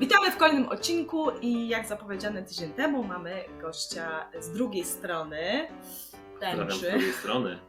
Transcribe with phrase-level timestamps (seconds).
[0.00, 5.68] Witamy w kolejnym odcinku i jak zapowiedziane tydzień temu mamy gościa z drugiej strony
[6.30, 6.90] Pozdrawiam z tęczy.
[6.90, 7.58] drugiej strony.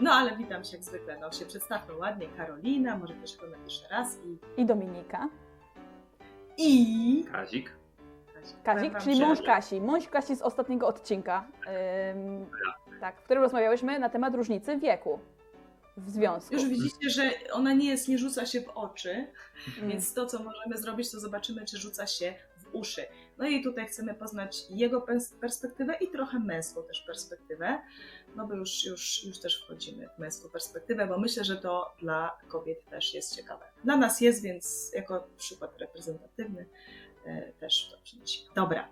[0.00, 3.88] No ale witam się jak zwykle, no się przedstawmy ładnie, Karolina, może też oglądać jeszcze
[3.88, 4.60] raz i...
[4.62, 5.28] I Dominika.
[6.56, 7.24] I...
[7.32, 7.72] Kazik.
[8.34, 9.80] Powiem Kazik, wam, czyli że- mąż Kasi.
[9.80, 11.44] Mąż Kasi z ostatniego odcinka,
[12.14, 12.46] ym,
[13.00, 15.18] tak, w którym rozmawiałyśmy na temat różnicy wieku
[16.06, 16.54] w związku.
[16.54, 19.26] Już widzicie, że ona nie jest, nie rzuca się w oczy,
[19.78, 19.90] Mm.
[19.90, 23.02] więc to, co możemy zrobić, to zobaczymy, czy rzuca się w uszy.
[23.38, 27.78] No i tutaj chcemy poznać jego pers- perspektywę i trochę męską też perspektywę,
[28.36, 32.38] no bo już, już, już też wchodzimy w męską perspektywę, bo myślę, że to dla
[32.48, 33.64] kobiet też jest ciekawe.
[33.84, 36.66] Dla nas jest, więc jako przykład reprezentatywny
[37.26, 38.40] e, też to przyniesie.
[38.54, 38.88] Dobra.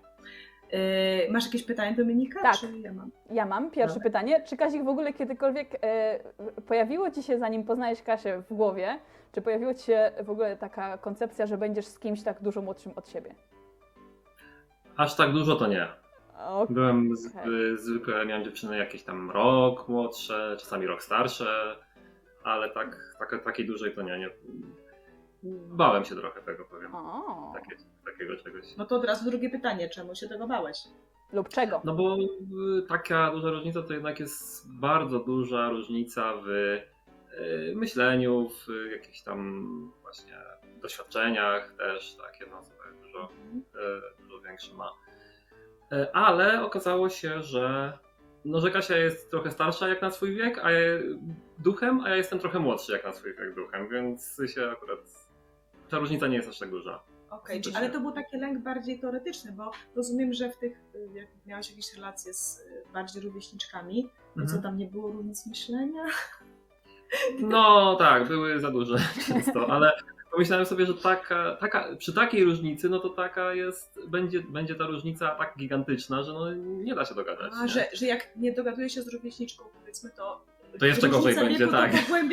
[0.71, 2.41] E, Masz jakieś pytanie, Dominika?
[2.41, 2.55] Tak.
[2.55, 3.11] Czy ja mam?
[3.31, 4.09] Ja mam pierwsze Dobra.
[4.09, 4.43] pytanie.
[4.43, 6.19] Czy Kazik w ogóle kiedykolwiek e,
[6.67, 8.99] pojawiło Ci się, zanim poznałeś Kasię w głowie,
[9.31, 12.91] czy pojawiła Ci się w ogóle taka koncepcja, że będziesz z kimś tak dużo młodszym
[12.95, 13.35] od siebie?
[14.97, 15.87] Aż tak dużo to nie.
[16.39, 17.29] O, Byłem z,
[17.81, 21.75] zwykle miałem dziewczyny jakieś tam rok młodsze, czasami rok starsze,
[22.43, 24.29] ale tak, tak takiej dużej to nie, nie.
[25.43, 26.95] Bałem się trochę tego, powiem.
[26.95, 27.53] o.
[27.53, 28.77] Takie, takiego czegoś.
[28.77, 30.77] No to od razu drugie pytanie, czemu się tego bałeś?
[31.33, 31.81] Lub czego?
[31.83, 38.49] No bo y, taka duża różnica to jednak jest bardzo duża różnica w y, myśleniu,
[38.49, 40.37] w y, jakichś tam właśnie
[40.81, 43.29] doświadczeniach też takie no sobie dużo,
[44.19, 44.93] y, dużo większe ma.
[45.93, 47.97] Y, Ale okazało się, że
[48.45, 50.99] no, że Kasia jest trochę starsza jak na swój wiek, a ja,
[51.59, 55.26] duchem, a ja jestem trochę młodszy jak na swój wiek duchem, więc się akurat
[55.89, 57.03] ta różnica nie jest aż tak duża.
[57.29, 57.77] Okej, Faktycznie.
[57.79, 60.77] ale to był taki lęk bardziej teoretyczny, bo rozumiem, że w tych,
[61.13, 64.03] jak miałeś jakieś relacje z bardziej rówieśniczkami,
[64.35, 64.47] to Mhm.
[64.47, 66.03] co tam nie było różnic myślenia?
[67.39, 69.91] No tak, były za duże często, ale
[70.31, 74.87] pomyślałem sobie, że taka, taka, przy takiej różnicy, no to taka jest, będzie, będzie ta
[74.87, 77.51] różnica tak gigantyczna, że no nie da się dogadać.
[77.55, 77.67] A, nie?
[77.69, 80.45] że, że jak nie dogaduje się z rówieśniczką, powiedzmy, to.
[80.79, 81.91] To jeszcze gorzej będzie, tak.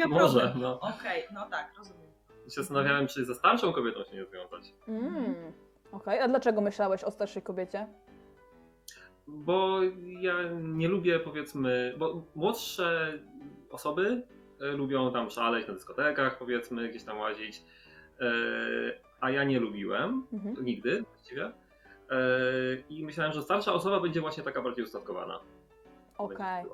[0.09, 0.81] Może, no.
[0.81, 2.04] Okej, no tak, rozumiem.
[2.45, 4.75] Się zastanawiałem, czy ze starszą kobietą się nie związać.
[4.89, 5.35] Mm.
[5.93, 7.87] Okej, a dlaczego myślałeś o starszej kobiecie?
[9.27, 9.81] Bo
[10.21, 13.19] ja nie lubię, powiedzmy, bo młodsze
[13.71, 14.23] osoby
[14.61, 17.63] e, lubią tam szaleć na dyskotekach, powiedzmy, gdzieś tam łazić,
[18.21, 18.25] e,
[19.21, 20.27] a ja nie lubiłem.
[20.33, 20.65] Mhm.
[20.65, 21.45] nigdy właściwie.
[21.45, 21.53] E,
[22.91, 25.41] I myślałem, że starsza osoba będzie właśnie taka bardziej ustawkowana.
[26.19, 26.65] Okej.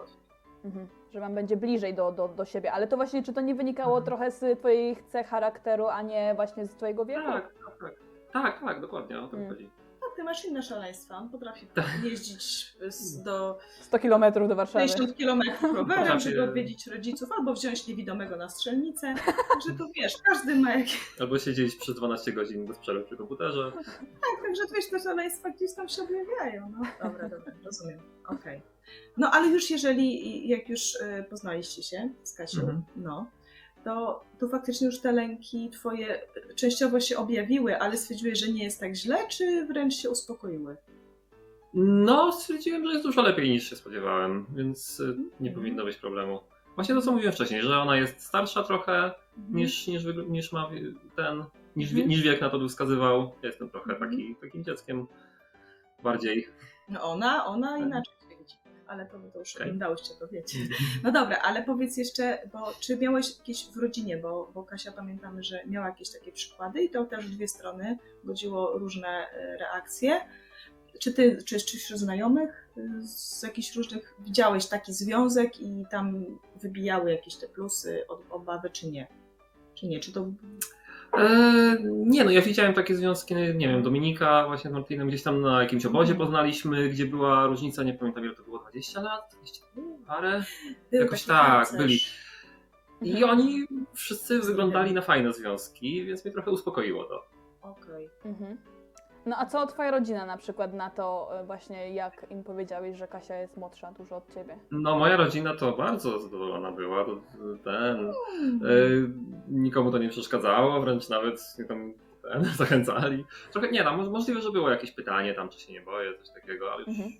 [0.64, 0.88] Mhm.
[1.14, 2.72] Że wam będzie bliżej do, do, do siebie.
[2.72, 6.66] Ale to właśnie, czy to nie wynikało trochę z twoich cech charakteru, a nie właśnie
[6.66, 7.22] z twojego wieku?
[7.26, 7.94] Tak, tak, tak.
[8.32, 9.48] Tak, tak, dokładnie o to Mm.
[9.48, 9.70] chodzi.
[10.00, 11.16] No, ty masz inne szaleństwa.
[11.16, 11.84] On potrafi Tak.
[12.04, 14.86] jeździć z- do 100 kilometrów do Warszawy.
[14.86, 15.40] 50 km
[15.76, 19.14] rowerem, żeby odwiedzić rodziców, albo wziąć niewidomego na strzelnicę.
[19.24, 21.14] Także to wiesz, każdy ma jakieś.
[21.20, 23.72] Albo siedzieć przez 12 godzin bez przerwy przy komputerze.
[23.74, 26.72] Tak, także wiesz, te szaleństwa gdzieś tam się objawiają.
[26.78, 27.08] No.
[27.10, 28.00] Dobra, dobra, rozumiem.
[28.28, 28.62] Okej.
[29.16, 32.82] No ale już jeżeli, jak już e, poznaliście się z Kasią, Mhm.
[32.96, 33.30] no,
[33.84, 36.20] to, to faktycznie już te lęki twoje
[36.56, 40.76] częściowo się objawiły, ale stwierdziłeś, że nie jest tak źle, czy wręcz się uspokoiły?
[41.74, 45.04] No, stwierdziłem, że jest dużo lepiej niż się spodziewałem, więc e,
[45.40, 45.54] nie Mhm.
[45.54, 46.40] powinno być problemu.
[46.74, 48.92] Właśnie to, co mówiłem wcześniej, że ona jest starsza trochę
[49.38, 49.56] Mhm.
[49.56, 50.70] niż, niż, niż ma
[51.16, 51.44] ten,
[51.76, 52.08] niż, Mhm.
[52.08, 53.32] niż wiek na to by wskazywał.
[53.42, 54.10] Ja jestem trochę Mhm.
[54.10, 55.06] taki, takim dzieckiem
[56.02, 56.48] bardziej.
[56.88, 57.80] No ona, ona Tak.
[57.80, 58.14] inaczej.
[58.90, 59.66] Ale to, to już Okej.
[59.66, 60.58] oglądałyście, to wiecie.
[61.02, 65.42] No dobra, ale powiedz jeszcze, bo czy miałeś jakieś w rodzinie, bo, bo Kasia pamiętamy,
[65.42, 70.20] że miała jakieś takie przykłady i to też dwie strony budziło różne e, reakcje.
[70.98, 76.24] Czy ty, czy, wśród znajomych y, z jakichś różnych widziałeś taki związek i tam
[76.56, 79.06] wybijały jakieś te plusy, obawy, czy nie?
[79.74, 80.00] Czy nie?
[80.00, 80.79] Czy to E,
[81.86, 85.62] nie, no ja widziałem takie związki, nie wiem, Dominika właśnie z Martinem gdzieś tam na
[85.62, 86.26] jakimś obozie Mhm.
[86.26, 89.20] poznaliśmy, gdzie była różnica, nie pamiętam ile to było, 20 lat?
[89.34, 89.66] 20
[90.06, 90.44] parę?
[90.90, 91.78] był Jakoś tak, pancerz?
[91.78, 91.98] byli.
[93.02, 93.30] I Mhm.
[93.40, 93.64] oni
[93.94, 97.26] wszyscy wyglądali na fajne związki, więc mnie trochę uspokoiło to.
[97.62, 98.10] Okej.
[98.24, 98.58] Mhm.
[99.26, 103.08] No a co twoja rodzina na przykład na to e, właśnie, jak im powiedziałeś, że
[103.08, 104.56] Kasia jest młodsza dużo od ciebie?
[104.70, 107.16] No moja rodzina to bardzo zadowolona była, to
[107.64, 108.12] ten,
[108.42, 109.28] Mm.
[109.48, 111.92] nikomu to nie przeszkadzało, wręcz nawet tam
[112.32, 113.24] ten, zachęcali.
[113.52, 116.72] Trochę, nie, tam możliwe, że było jakieś pytanie tam, czy się nie boję, coś takiego,
[116.72, 117.10] ale już Mhm.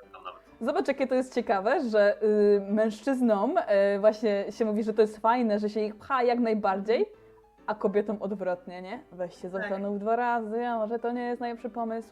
[0.00, 0.40] pamiętam nawet.
[0.60, 3.62] Zobacz, jakie to jest ciekawe, że y, mężczyznom y,
[4.00, 7.06] właśnie się mówi, że to jest fajne, że się ich pcha jak najbardziej,
[7.66, 9.04] a kobietom odwrotnie, nie?
[9.12, 12.08] Weź się zastanów dwa razy, a może to nie jest najlepszy pomysł.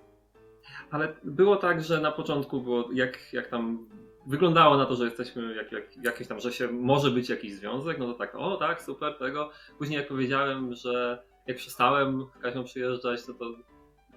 [0.91, 3.89] Ale było tak, że na początku było, jak, jak tam
[4.27, 7.99] wyglądało na to, że jesteśmy, jak, jak, jakieś tam, że się może być jakiś związek,
[7.99, 9.51] no to tak, o tak, super, tego.
[9.79, 13.45] Później jak powiedziałem, że jak przestałem z Kasią przyjeżdżać, to to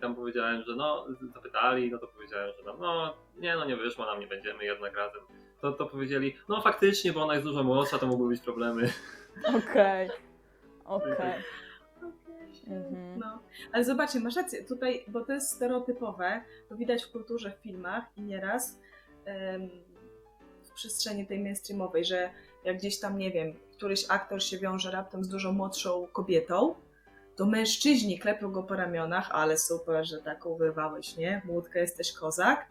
[0.02, 4.06] tam powiedziałem, że no, zapytali, no to powiedziałem, że no, no nie, no nie wyszło
[4.06, 5.22] nam, nie będziemy jednak razem.
[5.62, 8.90] To, to powiedzieli, no faktycznie, bo ona jest dużo młodsza, to mogły być problemy.
[9.70, 10.10] Okej.
[10.88, 11.44] Okej.
[12.68, 13.20] Mhm.
[13.20, 13.40] No,
[13.72, 18.04] ale zobaczcie, masz rację, tutaj, bo to jest stereotypowe, to widać w kulturze, w filmach
[18.16, 18.80] i nieraz
[19.26, 19.70] em,
[20.64, 22.30] w przestrzeni tej mainstreamowej, że
[22.64, 26.76] jak gdzieś tam, nie wiem, któryś aktor się wiąże raptem z dużo młodszą kobietą,
[27.36, 31.42] to mężczyźni klepią go po ramionach, ale super, że taką wyrwałeś, nie?
[31.46, 32.68] Młódka, jesteś kozak.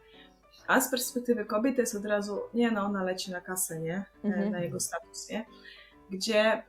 [0.66, 3.94] A z perspektywy kobiet to jest od razu, nie no, ona leci na kasę, nie?
[4.24, 4.50] E, Mhm.
[4.50, 5.46] Na jego status, nie?
[6.10, 6.62] Gdzie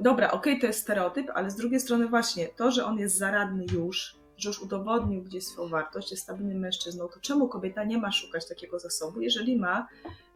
[0.00, 3.64] dobra, okej, to jest stereotyp, ale z drugiej strony właśnie to, że on jest zaradny
[3.72, 8.12] już, że już udowodnił gdzieś swoją wartość, jest stabilnym mężczyzną, to czemu kobieta nie ma
[8.12, 9.88] szukać takiego zasobu, jeżeli ma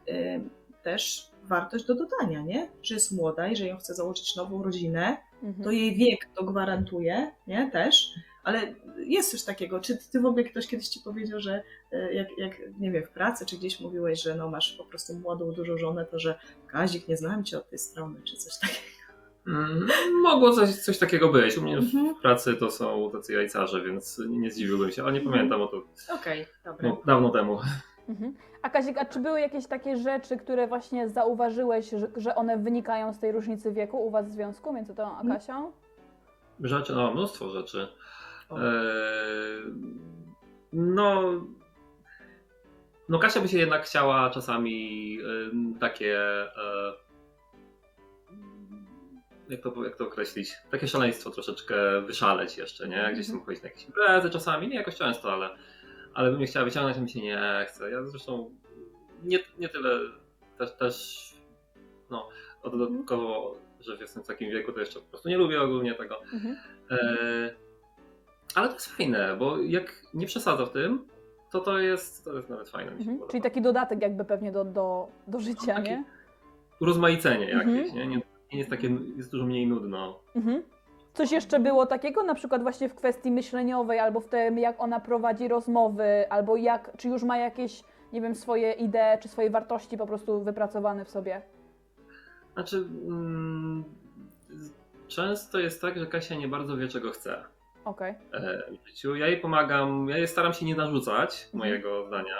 [0.09, 0.41] y,
[0.83, 2.71] też wartość do dodania, nie?
[2.83, 5.65] Że jest młoda i że ją chce założyć nową rodzinę, Mhm.
[5.65, 7.71] to jej wiek to gwarantuje, nie?
[7.71, 8.11] Też.
[8.45, 9.81] Ale jest coś takiego.
[9.81, 11.63] Czy ty w ogóle ktoś kiedyś ci powiedział, że
[11.93, 15.15] y, jak, jak nie wiem, w pracy, czy gdzieś mówiłeś, że no masz po prostu
[15.15, 18.98] młodą, dużą żonę, to że Kazik, nie znałem cię od tej strony, czy coś takiego.
[19.49, 19.87] Mm,
[20.23, 21.59] Mogło coś, coś takiego być.
[21.59, 22.15] U mnie Mhm.
[22.15, 25.67] w pracy to są tacy jajcarze, więc nie, nie zdziwiłbym się, ale nie pamiętam o
[25.67, 25.83] to
[26.15, 26.89] Okej, dobra.
[26.89, 27.59] no, dawno temu.
[28.09, 28.35] Mhm.
[28.63, 33.13] A Kazik, a czy były jakieś takie rzeczy, które właśnie zauważyłeś, że, że one wynikają
[33.13, 35.73] z tej różnicy wieku u was w związku między tą a Kasią?
[36.61, 37.89] Rzeczy, no mnóstwo rzeczy.
[38.51, 38.59] O.
[38.59, 38.65] Eee,
[40.73, 41.23] no,
[43.09, 45.19] no Kasia by się jednak chciała czasami
[45.53, 46.49] em, takie e,
[49.49, 53.11] jak to, jak to określić, takie szaleństwo troszeczkę wyszaleć jeszcze, nie?
[53.13, 55.51] Gdzieś tam chodzić na jakieś imprezy czasami, nie jakoś często, ale,
[56.15, 57.91] ale bym nie chciała wyciągnąć, a mi się nie chce.
[57.91, 58.51] Ja zresztą
[59.23, 59.91] nie, nie tyle
[60.59, 61.19] też, też
[62.11, 62.29] no,
[62.65, 66.21] dodatkowo, że jestem w takim wieku, to jeszcze po prostu nie lubię ogólnie tego.
[66.33, 66.57] Mhm.
[66.91, 67.55] E,
[68.55, 71.09] ale to jest fajne, bo jak nie przesadzę w tym,
[71.53, 72.93] to to jest, to jest nawet fajne.
[72.93, 73.21] Mhm.
[73.31, 76.05] Czyli taki dodatek jakby pewnie do, do, do życia, taki- nie?
[76.81, 77.77] Urozmaicenie Mhm.
[77.77, 78.07] jakieś, nie?
[78.07, 78.17] nie?
[78.17, 78.23] Nie
[78.53, 80.19] jest takie, jest dużo mniej nudno.
[80.37, 80.63] Mhm.
[81.15, 85.01] Coś jeszcze było takiego, na przykład właśnie w kwestii myśleniowej, albo w tym, jak ona
[85.01, 89.97] prowadzi rozmowy, albo jak, czy już ma jakieś, nie wiem, swoje idee, czy swoje wartości
[89.99, 91.43] po prostu wypracowane w sobie?
[92.55, 93.85] Znaczy, mm,
[95.09, 97.45] często jest tak, że Kasia nie bardzo wie, czego chce
[97.85, 98.15] Okej.
[98.33, 99.15] e, w życiu.
[99.17, 101.59] Ja jej pomagam, ja jej staram się nie narzucać Mhm.
[101.59, 102.37] mojego zdania.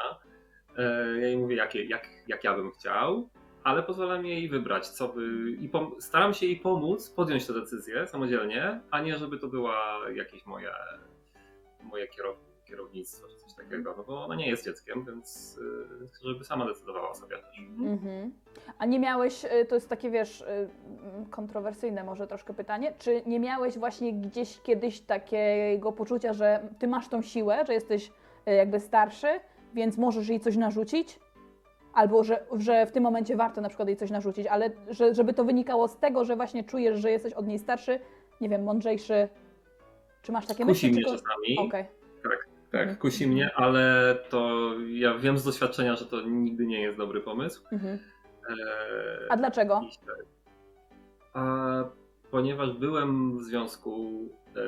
[0.79, 0.83] E,
[1.21, 3.29] ja jej mówię, jak, jak, jak ja bym chciał,
[3.69, 5.51] ale pozwalam jej wybrać, co by.
[5.61, 9.99] I pom- staram się jej pomóc podjąć tę decyzję samodzielnie, a nie żeby to była
[10.15, 10.71] jakieś moje,
[11.83, 15.59] moje kierow, kierownictwo czy coś takiego, no bo ona nie jest dzieckiem, więc
[16.25, 17.59] y, żeby sama decydowała sobie też.
[17.79, 18.33] Mhm.
[18.79, 20.69] A nie miałeś, y, to jest takie, wiesz, y,
[21.31, 27.09] kontrowersyjne może troszkę pytanie, czy nie miałeś właśnie gdzieś kiedyś takiego poczucia, że ty masz
[27.09, 28.11] tą siłę, że jesteś
[28.47, 29.41] jakby starszy,
[29.75, 31.19] więc możesz jej coś narzucić?
[31.99, 35.35] Albo że, że w tym momencie warto na przykład jej coś narzucić, ale że, żeby
[35.35, 38.01] to wynikało z tego, że właśnie czujesz, że jesteś od niej starszy,
[38.41, 39.29] nie wiem, mądrzejszy.
[40.23, 40.93] Czy masz takie Kusi myśli?
[40.93, 41.59] mnie to- czasami.
[41.69, 41.85] Okej.
[42.73, 42.97] Tak, Mhm.
[42.99, 47.63] kusi mnie, ale to ja wiem z doświadczenia, że to nigdy nie jest dobry pomysł.
[47.73, 47.99] Mhm.
[48.51, 48.57] Eee,
[49.29, 49.81] A dlaczego?
[50.07, 50.17] tak.
[51.35, 51.45] A
[52.31, 54.23] ponieważ byłem w związku
[54.57, 54.61] e,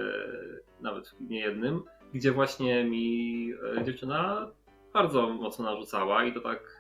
[0.83, 1.83] nawet nie jednym,
[2.15, 4.51] gdzie właśnie mi e, dziewczyna
[4.95, 6.80] bardzo mocno narzucała i to tak,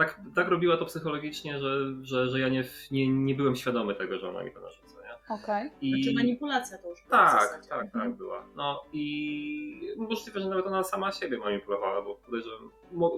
[0.00, 4.18] tak, tak robiła to psychologicznie, że, że, że ja nie, nie, nie byłem świadomy tego,
[4.18, 4.94] że ona mi to narzuca.
[5.02, 5.34] Nie?
[5.34, 5.70] Okej.
[5.80, 6.02] I...
[6.02, 7.90] Znaczy manipulacja to już była Tak, tak, Mhm.
[7.90, 8.44] tak była.
[8.56, 12.70] No i możliwe, że nawet ona sama siebie manipulowała, bo podejrzewam,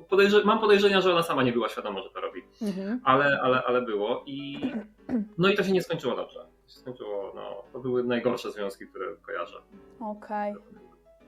[0.09, 2.43] podejrze, mam podejrzenia, że ona sama nie była świadoma, że to robi.
[2.63, 3.01] Mhm.
[3.05, 4.61] Ale, ale, ale było i
[5.39, 6.47] no i to się nie skończyło dobrze.
[6.67, 9.57] Skończyło, no, to były najgorsze związki, które kojarzę.
[10.01, 10.55] Okej.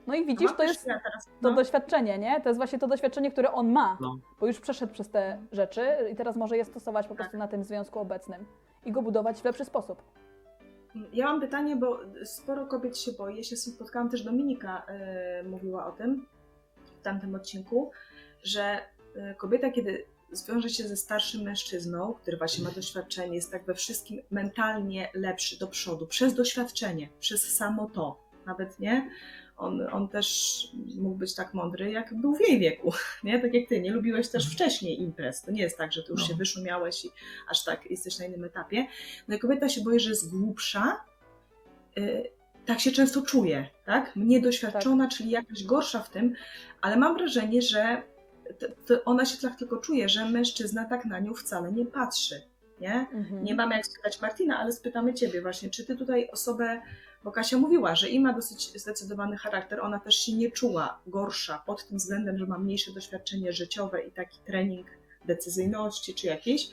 [0.07, 1.53] No i widzisz, to jest ja teraz, to no.
[1.55, 2.41] doświadczenie, nie?
[2.41, 4.15] To jest właśnie to doświadczenie, które on ma, No.
[4.39, 7.17] bo już przeszedł przez te rzeczy i teraz może je stosować po Tak.
[7.17, 8.45] prostu na tym związku obecnym
[8.85, 10.01] i go budować w lepszy sposób.
[11.13, 13.37] Ja mam pytanie, bo sporo kobiet się boi.
[13.37, 16.25] Ja się spotkałam też Dominika, e, mówiła o tym
[16.99, 17.91] w tamtym odcinku,
[18.43, 18.79] że
[19.15, 23.73] e, kobieta, kiedy zwiąże się ze starszym mężczyzną, który właśnie ma doświadczenie, jest tak we
[23.73, 29.09] wszystkim mentalnie lepszy do przodu, przez doświadczenie, przez samo to, nawet nie.
[29.57, 32.91] On, on też mógł być tak mądry, jak był w jej wieku,
[33.23, 33.39] nie?
[33.39, 35.41] Tak jak ty, nie lubiłeś też wcześniej imprez.
[35.41, 36.27] To nie jest tak, że ty już No.
[36.27, 37.09] się wyszumiałeś i
[37.49, 38.87] aż tak jesteś na innym etapie.
[39.27, 41.01] No i kobieta się boi, że jest głupsza,
[41.97, 42.31] y,
[42.65, 44.15] tak się często czuje, tak?
[44.15, 46.33] Mniej doświadczona, czyli jakaś gorsza w tym,
[46.81, 48.01] ale mam wrażenie, że
[48.59, 52.41] to, to ona się tak tylko czuje, że mężczyzna tak na nią wcale nie patrzy,
[52.81, 52.93] nie?
[53.13, 53.43] Mhm.
[53.43, 56.81] Nie mamy jak spytać Martina, ale spytamy Ciebie właśnie, czy Ty tutaj osobę
[57.25, 61.63] Bo Kasia mówiła, że i ma dosyć zdecydowany charakter, ona też się nie czuła gorsza
[61.65, 64.87] pod tym względem, że ma mniejsze doświadczenie życiowe i taki trening
[65.25, 66.69] decyzyjności czy jakiś,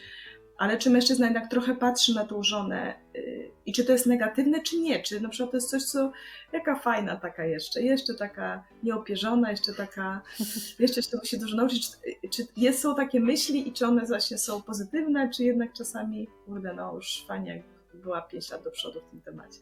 [0.59, 4.63] ale czy mężczyzna jednak trochę patrzy na tą żonę yy, i czy to jest negatywne,
[4.63, 5.03] czy nie?
[5.03, 6.13] Czy na przykład to jest coś, co
[6.53, 10.23] jaka fajna taka jeszcze, jeszcze taka nieopierzona, jeszcze taka,
[10.79, 11.91] jeszcze się musi dużo nauczyć.
[11.91, 16.29] Czy, czy jest, są takie myśli i czy one właśnie są pozytywne, czy jednak czasami,
[16.47, 17.63] kurde, no już fajnie
[17.95, 19.59] była 5 lat do przodu w tym temacie.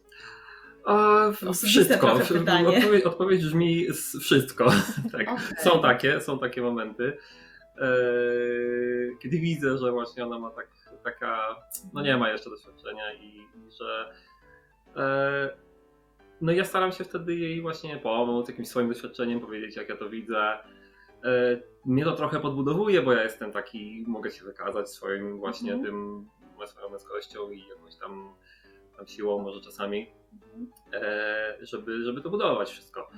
[0.84, 2.12] A, Osobiste wszystko.
[2.76, 3.86] Odpowiedź, odpowiedź brzmi
[4.20, 4.64] wszystko.
[5.12, 5.28] tak.
[5.28, 5.44] Okej.
[5.58, 7.16] Są takie, są takie momenty.
[7.80, 10.68] Eee, Kiedy widzę, że właśnie ona ma tak,
[11.04, 11.56] taka,
[11.92, 14.14] no nie ma jeszcze doświadczenia i, i że
[14.96, 15.48] eee,
[16.40, 20.10] no ja staram się wtedy jej właśnie pomóc jakimś swoim doświadczeniem, powiedzieć jak ja to
[20.10, 20.58] widzę.
[21.24, 25.86] Eee, Mnie to trochę podbudowuje, bo ja jestem taki, mogę się wykazać swoim właśnie Mhm.
[25.86, 26.28] tym,
[26.66, 28.34] swoją męskością i jakąś tam,
[28.96, 30.10] tam siłą może czasami,
[31.60, 33.10] żeby, żeby to budować wszystko.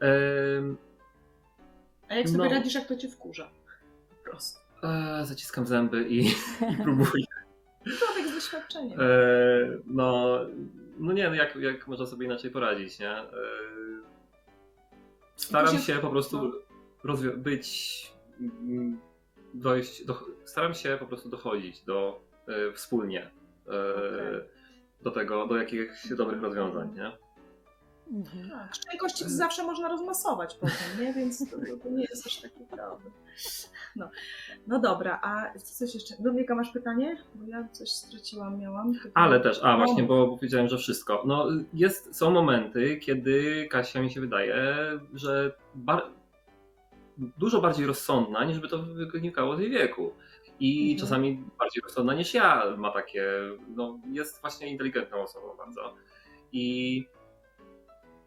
[0.00, 0.74] Eee,
[2.08, 2.50] A jak sobie No.
[2.50, 3.50] radzisz, jak to cię wkurza?
[4.24, 4.60] Po prostu.
[4.82, 6.32] eee, zaciskam zęby i, i
[6.84, 7.24] próbuję.
[7.98, 9.00] Człowiek z doświadczeniem.
[9.00, 10.38] Eee, no,
[10.98, 13.10] no nie, no jak, jak można sobie inaczej poradzić, nie?
[13.18, 13.28] Eee,
[15.36, 16.52] staram się po prostu no.
[17.14, 19.00] rozwi- być, mm,
[19.54, 24.57] dojść, do, staram się po prostu dochodzić do e, wspólnie e, Okej.
[25.02, 27.12] Do tego, do jakichś dobrych rozwiązań, nie?
[28.18, 28.50] Mhm.
[28.50, 31.12] Tak, szczęść kości to zawsze można rozmasować potem, nie?
[31.12, 33.12] Więc to, to nie jest aż taki problem.
[33.96, 34.10] No.
[34.66, 36.14] no dobra, a coś jeszcze?
[36.22, 37.16] Dominika, masz pytanie?
[37.34, 38.92] Bo ja coś straciłam, miałam.
[38.94, 39.12] Pytanie.
[39.14, 39.76] Ale też, a No.
[39.84, 41.22] właśnie, bo powiedziałem, że wszystko.
[41.26, 44.76] No, jest, są momenty, kiedy Kasia mi się wydaje,
[45.14, 46.10] że bar-
[47.18, 48.78] dużo bardziej rozsądna, niż by to
[49.12, 50.12] wynikało z jej wieku.
[50.60, 50.98] I Mhm.
[51.08, 53.24] czasami bardziej rozsądna niż ja ma takie,
[53.68, 55.94] no jest właśnie inteligentną osobą bardzo.
[56.52, 57.04] I,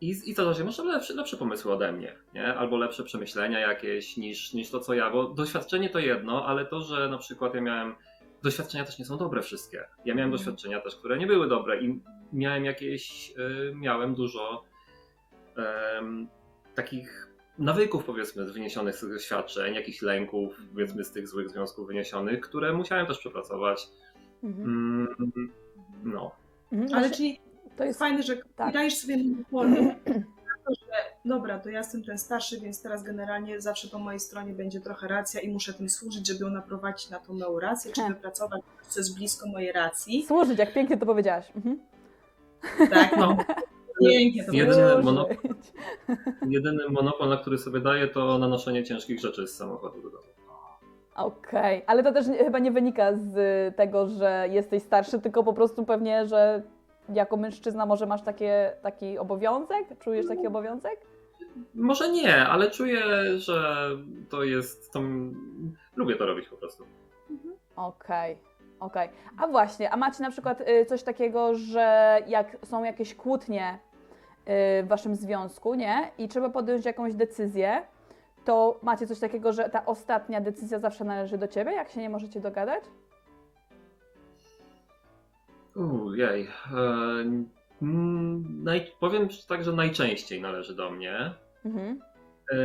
[0.01, 2.55] i, i to, że może lepsze, lepsze pomysły ode mnie, nie?
[2.55, 6.81] albo lepsze przemyślenia jakieś niż, niż to, co ja, bo doświadczenie to jedno, ale to,
[6.81, 7.95] że na przykład ja miałem
[8.43, 9.77] doświadczenia też nie są dobre wszystkie.
[10.05, 10.31] Ja miałem Mhm.
[10.31, 12.01] doświadczenia też, które nie były dobre i
[12.33, 14.63] miałem jakieś, y, miałem dużo
[16.75, 17.30] takich
[17.61, 22.73] nawyków powiedzmy wyniesionych z tych doświadczeń, jakichś lęków powiedzmy z tych złych związków wyniesionych, które
[22.73, 23.87] musiałem też przepracować.
[24.43, 24.67] Mhm.
[24.67, 25.51] Mm,
[26.03, 26.31] no.
[26.71, 26.93] Mhm.
[26.93, 27.39] Ale Właśnie czyli
[27.77, 28.73] to jest fajne, że tak.
[28.73, 29.17] dajesz sobie
[29.51, 29.63] to,
[30.87, 34.81] że dobra, to ja jestem ten starszy, więc teraz generalnie zawsze po mojej stronie będzie
[34.81, 38.07] trochę racja i muszę tym służyć, żeby ją naprowadzić na tą moją rację, czy He.
[38.07, 40.25] wypracować coś, co jest blisko mojej racji.
[40.27, 41.45] służyć, jak pięknie to powiedziałaś.
[41.55, 41.79] Mhm.
[42.89, 43.37] Tak, no.
[44.09, 44.83] pięknie to Jedyny
[46.47, 50.23] Jedyny monopol, na który sobie daję, to nanoszenie ciężkich rzeczy z samochodu do domu.
[51.15, 55.53] Okej, ale to też chyba nie wynika z y, tego, że jesteś starszy, tylko po
[55.53, 56.61] prostu pewnie, że
[57.13, 59.99] jako mężczyzna może masz takie, taki obowiązek?
[59.99, 60.99] Czujesz taki obowiązek?
[61.75, 63.01] Może nie, ale czuję,
[63.37, 63.89] że
[64.29, 64.93] to jest.
[64.93, 64.99] To...
[65.95, 66.85] Lubię to robić po prostu.
[67.75, 68.37] Okej,
[68.79, 69.09] okej.
[69.37, 73.79] A właśnie, a macie na przykład y, coś takiego, że jak są jakieś kłótnie
[74.45, 76.11] w waszym związku, nie?
[76.17, 77.81] I trzeba podjąć jakąś decyzję,
[78.45, 82.09] to macie coś takiego, że ta ostatnia decyzja zawsze należy do ciebie, jak się nie
[82.09, 82.83] możecie dogadać?
[85.75, 86.47] Ujej.
[86.73, 86.77] E,
[87.81, 88.91] mm, naj...
[88.99, 91.33] Powiem tak, że najczęściej należy do mnie.
[91.65, 92.01] Mhm.
[92.51, 92.57] E,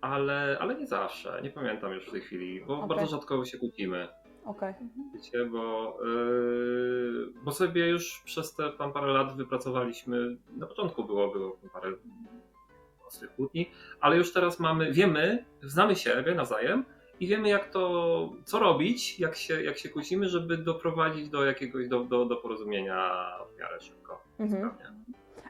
[0.00, 1.40] ale, ale nie zawsze.
[1.42, 2.88] Nie pamiętam już w tej chwili, bo Okej.
[2.88, 4.08] bardzo rzadko się kłócimy.
[4.44, 4.74] Okej.
[5.14, 11.28] Wiecie, bo, yy, bo sobie już przez te tam parę lat wypracowaliśmy, na początku było,
[11.28, 11.92] było parę
[13.06, 13.70] ostrych kłótni,
[14.00, 16.84] ale już teraz mamy, wiemy, znamy siebie nawzajem
[17.20, 21.88] i wiemy jak to, co robić, jak się, jak się kłócimy, żeby doprowadzić do jakiegoś,
[21.88, 24.22] do, do, do porozumienia w miarę szybko.
[24.38, 24.70] Mhm.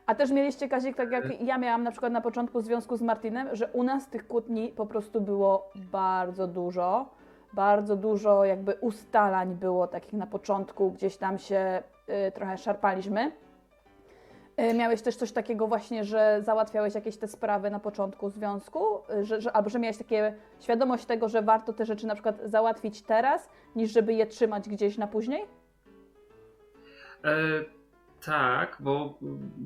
[0.06, 3.56] A też mieliście, Kazik, tak jak ja miałam na przykład na początku związku z Martinem,
[3.56, 7.13] że u nas tych kłótni po prostu było bardzo dużo.
[7.54, 11.82] Bardzo dużo jakby ustalań było takich na początku, gdzieś tam się
[12.28, 13.32] y, trochę szarpaliśmy.
[14.60, 19.24] Y, miałeś też coś takiego właśnie, że załatwiałeś jakieś te sprawy na początku związku, y,
[19.24, 23.02] że, że, albo że miałeś takie świadomość tego, że warto te rzeczy na przykład załatwić
[23.02, 25.44] teraz, niż żeby je trzymać gdzieś na później?
[27.24, 27.34] E,
[28.24, 29.18] tak, bo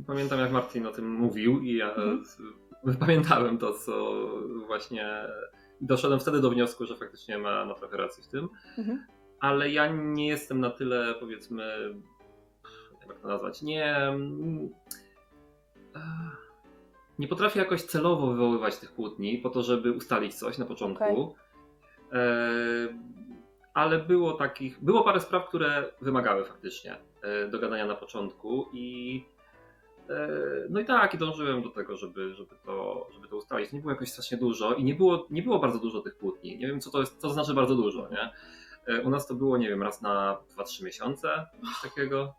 [0.07, 2.25] pamiętam jak Martin o tym mówił i ja Mhm.
[3.01, 4.15] pamiętałem to, co
[4.67, 5.07] właśnie
[5.81, 9.07] doszedłem wtedy do wniosku, że faktycznie ma, ma trochę racji w tym, Mhm.
[9.41, 11.95] ale ja nie jestem na tyle, powiedzmy,
[13.09, 13.97] jak to nazwać, nie.
[13.97, 14.69] mm,
[15.97, 16.01] e,
[17.19, 21.35] Nie potrafię jakoś celowo wywoływać tych kłótni po to, żeby ustalić coś na początku.
[22.13, 22.19] E,
[23.75, 29.25] ale było takich, było parę spraw, które wymagały faktycznie e, do gadania na początku i
[30.71, 33.73] no i tak, i dążyłem do tego, żeby, żeby, to, żeby to ustalić.
[33.73, 36.59] Nie było jakoś strasznie dużo i nie było, nie było bardzo dużo tych kłótni.
[36.59, 38.31] Nie wiem, co to jest, co to znaczy bardzo dużo, nie?
[38.95, 42.35] E, U nas to było, nie wiem, raz na 2-3 miesiące, coś takiego.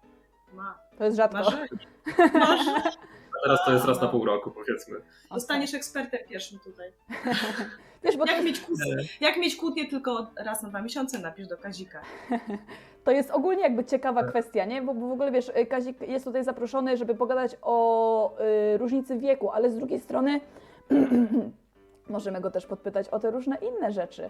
[0.54, 0.80] Ma.
[0.98, 1.38] To jest rzadko.
[1.38, 1.54] Masz,
[2.34, 2.96] masz.
[3.40, 4.96] A teraz to jest raz na pół roku, powiedzmy.
[5.34, 6.92] Zostaniesz ekspertem pierwszym tutaj.
[8.04, 11.48] Wiesz, bo to, Jak mieć, kłótnię, jak mieć kłótnię tylko raz na dwa miesiące, napisz
[11.48, 12.02] do Kazika.
[13.06, 14.82] to jest ogólnie jakby ciekawa kwestia, nie?
[14.82, 18.38] Bo, bo w ogóle wiesz, y, Kazik jest tutaj zaproszony, żeby pogadać o
[18.74, 20.42] y, różnicy wieku, ale z drugiej strony
[22.10, 24.30] możemy go też podpytać o te różne inne rzeczy.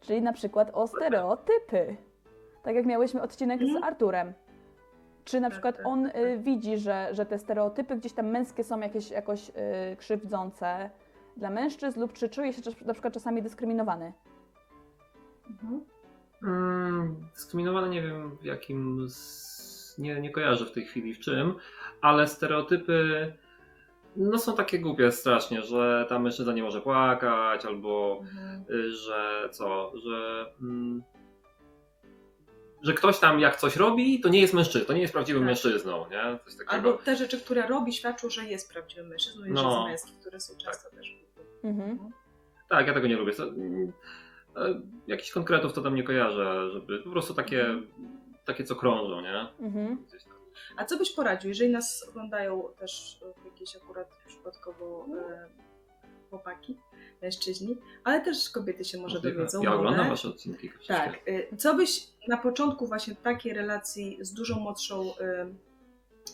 [0.00, 1.96] Czyli na przykład o stereotypy.
[2.62, 3.84] Tak jak miałyśmy odcinek z Mhm.
[3.84, 4.32] Arturem.
[5.26, 9.10] Czy na przykład on y, widzi, że, że te stereotypy gdzieś tam męskie są jakieś
[9.10, 9.52] jakoś y,
[9.96, 10.90] krzywdzące
[11.36, 14.12] dla mężczyzn lub czy czuje się na przykład czasami dyskryminowany?
[15.50, 15.80] Mhm.
[16.42, 19.06] Mm, dyskryminowane nie wiem w jakim.
[19.98, 21.54] Nie, nie kojarzę w tej chwili w czym,
[22.00, 23.32] ale stereotypy
[24.16, 28.64] no są takie głupie strasznie, że tam mężczyzna nie może płakać, albo Mhm.
[28.70, 30.46] y, że co, że.
[30.60, 31.02] Mm,
[32.82, 35.46] że ktoś tam jak coś robi, to nie jest mężczyzną, to nie jest prawdziwym Tak.
[35.46, 36.38] mężczyzną, nie?
[36.44, 36.70] Coś takiego.
[36.72, 39.88] Albo te rzeczy, które robi, świadczą, że jest prawdziwym mężczyzną i że No.
[39.88, 41.16] jest męski, które są często też.
[41.64, 41.98] Mhm.
[42.68, 43.32] Tak, ja tego nie lubię.
[43.32, 43.92] To, mm,
[44.56, 47.66] e, jakichś konkretów to tam nie kojarzę, żeby po prostu takie,
[48.44, 49.46] takie co krążą, nie?
[49.60, 50.06] Mhm.
[50.76, 55.48] A co byś poradził, jeżeli nas oglądają też jakieś akurat przypadkowo e,
[56.30, 56.76] chłopaki,
[57.22, 59.36] mężczyźni, ale też kobiety się może Możliwe.
[59.36, 59.62] dowiedzą.
[59.62, 60.70] Ja oglądam wasze odcinki.
[60.88, 61.28] Tak.
[61.28, 65.14] y, Co byś na początku właśnie takiej relacji z dużo młodszą y,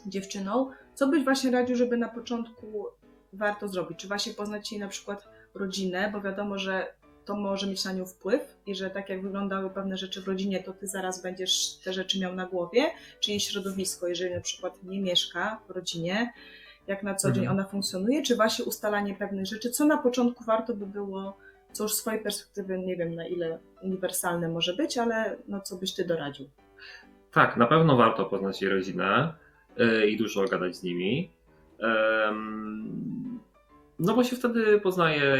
[0.06, 2.86] dziewczyną, co byś właśnie radził, żeby na początku
[3.32, 3.98] warto zrobić?
[3.98, 6.94] Czy właśnie poznać jej na przykład rodzinę, bo wiadomo, że
[7.24, 10.62] to może mieć na nią wpływ i że tak jak wyglądały pewne rzeczy w rodzinie,
[10.62, 14.82] to ty zaraz będziesz te rzeczy miał na głowie, czy jej środowisko, jeżeli na przykład
[14.82, 16.32] nie mieszka w rodzinie,
[16.86, 17.58] jak na co dzień Mhm.
[17.58, 21.36] ona funkcjonuje, czy właśnie ustalanie pewnych rzeczy, co na początku warto by było
[21.72, 25.76] co już z swojej perspektywy nie wiem na ile uniwersalne może być, ale no co
[25.76, 26.48] byś ty doradził?
[27.32, 29.34] Tak, na pewno warto poznać jej rodzinę
[29.80, 31.30] y, i dużo gadać z nimi.
[33.98, 35.38] No bo się wtedy poznaje,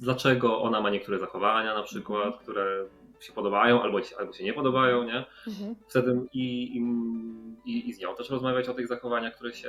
[0.00, 2.84] dlaczego ona ma niektóre zachowania na przykład, które
[3.20, 5.24] się podobają albo, albo się nie podobają, nie?
[5.46, 5.74] Mhm.
[5.88, 6.76] Wtedy i,
[7.64, 9.68] i, i z nią też rozmawiać o tych zachowaniach, które się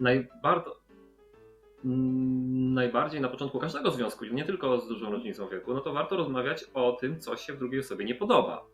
[0.00, 0.72] najbardziej,
[2.74, 6.64] najbardziej na początku każdego związku, nie tylko z dużą różnicą wieku, no to warto rozmawiać
[6.74, 8.66] o tym, co się w drugiej osobie nie podoba.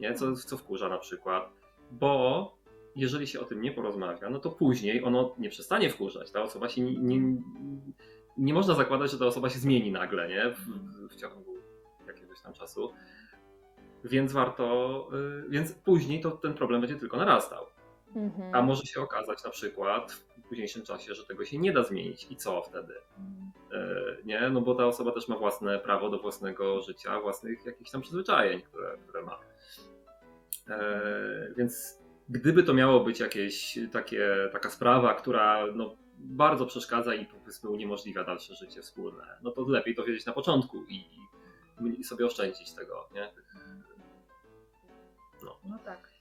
[0.00, 0.14] Nie?
[0.14, 1.52] Co, co wkurza na przykład.
[1.90, 2.60] Bo
[2.96, 6.30] jeżeli się o tym nie porozmawia, no to później ono nie przestanie wkurzać.
[6.30, 7.36] Ta osoba się nie, nie,
[8.38, 10.54] nie można zakładać, że ta osoba się zmieni nagle, nie?
[10.54, 10.60] W,
[11.08, 11.44] w ciągu
[12.06, 12.92] jakiegoś tam czasu.
[14.04, 15.08] Więc warto,
[15.46, 17.66] y, więc później to ten problem będzie tylko narastał.
[18.16, 18.54] Mhm.
[18.54, 22.26] A może się okazać na przykład w późniejszym czasie, że tego się nie da zmienić.
[22.30, 22.94] I co wtedy?
[23.72, 24.50] Y, Nie?
[24.50, 28.62] No bo ta osoba też ma własne prawo do własnego życia, własnych jakichś tam przyzwyczajeń,
[28.62, 29.40] które, które ma.
[30.68, 37.26] E, Więc gdyby to miało być jakieś takie, taka sprawa, która no, bardzo przeszkadza i
[37.26, 41.04] powiedzmy uniemożliwia dalsze życie wspólne, no to lepiej to wiedzieć na początku i,
[41.98, 43.08] i sobie oszczędzić tego.
[43.14, 43.32] Nie?
[45.64, 45.84] No tak.
[45.84, 46.19] tak.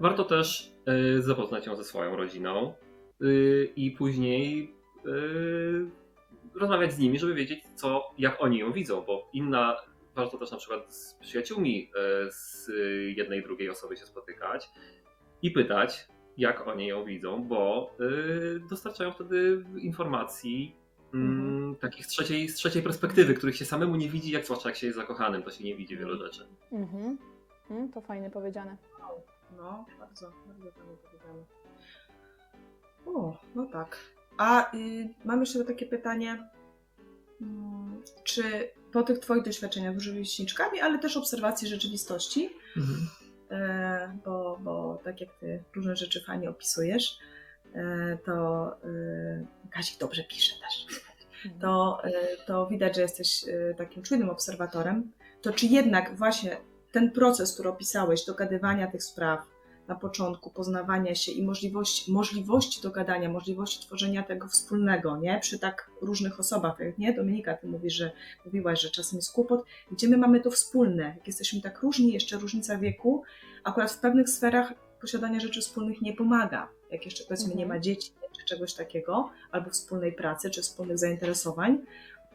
[0.00, 0.72] Warto też
[1.16, 2.74] y, zapoznać ją ze swoją rodziną
[3.22, 4.74] y, i później
[5.06, 6.04] y,
[6.54, 9.76] rozmawiać z nimi, żeby wiedzieć, co, jak oni ją widzą, bo inna,
[10.14, 11.90] warto też na przykład z przyjaciółmi
[12.26, 12.70] y, z
[13.16, 14.68] jednej drugiej osoby się spotykać
[15.42, 20.76] i pytać, jak oni ją widzą, bo y, dostarczają wtedy informacji
[21.14, 24.76] mm, takich z trzeciej, z trzeciej perspektywy, których się samemu nie widzi, jak zwłaszcza jak
[24.76, 26.46] się jest zakochanym, to się nie widzi wielu rzeczy.
[26.72, 27.18] Mhm.
[27.70, 28.76] Mm, to fajnie powiedziane.
[29.56, 31.44] No, bardzo, bardzo fajnie powiedziane.
[33.06, 33.96] O, no tak.
[34.38, 36.48] A y, mam jeszcze takie pytanie.
[37.40, 42.50] Mm, Czy po tych Twoich doświadczeniach z rówieśniczkami, ale też obserwacji rzeczywistości,
[43.50, 47.18] e, bo, bo tak jak Ty różne rzeczy fajnie opisujesz,
[47.74, 50.86] e, to e, Kazik dobrze pisze też.
[51.60, 52.12] to, y,
[52.46, 55.12] to widać, że jesteś y, takim czujnym obserwatorem,
[55.42, 56.56] to czy jednak właśnie
[56.94, 59.46] ten proces, który opisałeś, dogadywania tych spraw
[59.88, 65.40] na początku, poznawania się i możliwości, możliwości dogadania, możliwości tworzenia tego wspólnego, nie?
[65.40, 67.12] Przy tak różnych osobach, jak nie?
[67.12, 68.10] Dominika, ty mówisz, że
[68.44, 72.38] mówiłaś, że czasem jest kłopot, gdzie my mamy to wspólne, jak jesteśmy tak różni, jeszcze
[72.38, 73.22] różnica wieku,
[73.64, 76.68] akurat w pewnych sferach posiadanie rzeczy wspólnych nie pomaga.
[76.90, 77.58] Jak jeszcze powiedzmy Mhm.
[77.58, 81.78] nie ma dzieci, czy czegoś takiego, albo wspólnej pracy, czy wspólnych zainteresowań,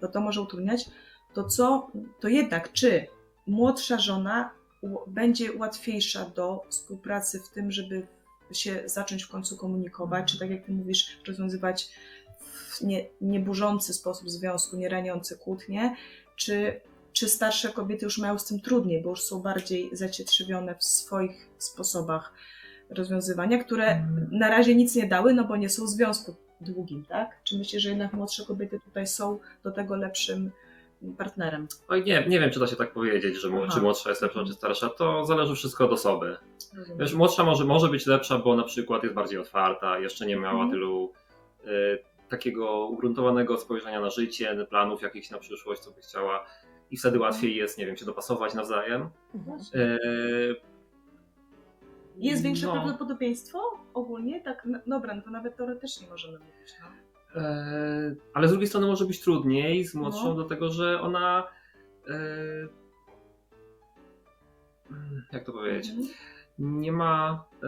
[0.02, 0.86] to to może utrudniać.
[1.34, 3.08] To co, to jednak, czy
[3.50, 4.52] młodsza żona
[5.08, 8.08] będzie łatwiejsza do współpracy w tym, żeby
[8.52, 11.90] się zacząć w końcu komunikować, czy tak jak ty mówisz, rozwiązywać
[12.70, 15.96] w nie, nieburzący sposób związku, nie raniący kłótnie,
[16.36, 16.82] czy,
[17.14, 21.50] czy starsze kobiety już mają z tym trudniej, bo już są bardziej zacietrzewione w swoich
[21.58, 22.34] sposobach
[22.90, 27.44] rozwiązywania, które na razie nic nie dały, no bo nie są w związku długim, tak?
[27.44, 30.52] Czy myślisz, że jednak młodsze kobiety tutaj są do tego lepszym
[31.18, 31.68] partnerem?
[31.88, 33.68] Oj, nie, nie wiem, czy da się tak powiedzieć, że Aha.
[33.74, 34.90] czy młodsza jest lepsza, czy starsza.
[34.90, 36.38] To zależy wszystko od osoby.
[36.78, 37.00] Rozumiem.
[37.00, 40.52] Wiesz, młodsza może, może być lepsza, bo na przykład jest bardziej otwarta, jeszcze nie miała
[40.52, 40.72] Mhm.
[40.72, 41.14] tylu
[41.66, 41.68] y,
[42.30, 46.46] takiego ugruntowanego spojrzenia na życie, planów jakichś na przyszłość, co by chciała.
[46.92, 49.10] I wtedy łatwiej jest, nie wiem, się dopasować nawzajem.
[49.36, 49.60] Mhm.
[49.76, 50.56] Y,
[52.18, 52.72] Jest większe no.
[52.72, 54.42] prawdopodobieństwo ogólnie?
[54.42, 56.74] Tak, no, dobra, no to nawet teoretycznie możemy mówić.
[56.82, 56.88] No.
[57.36, 60.36] E, ale z drugiej strony może być trudniej z młodszą, No.
[60.36, 61.48] dlatego że ona.
[62.08, 62.14] E,
[65.34, 65.90] jak to powiedzieć?
[65.90, 66.08] Mhm.
[66.60, 67.46] Nie ma.
[67.64, 67.68] E,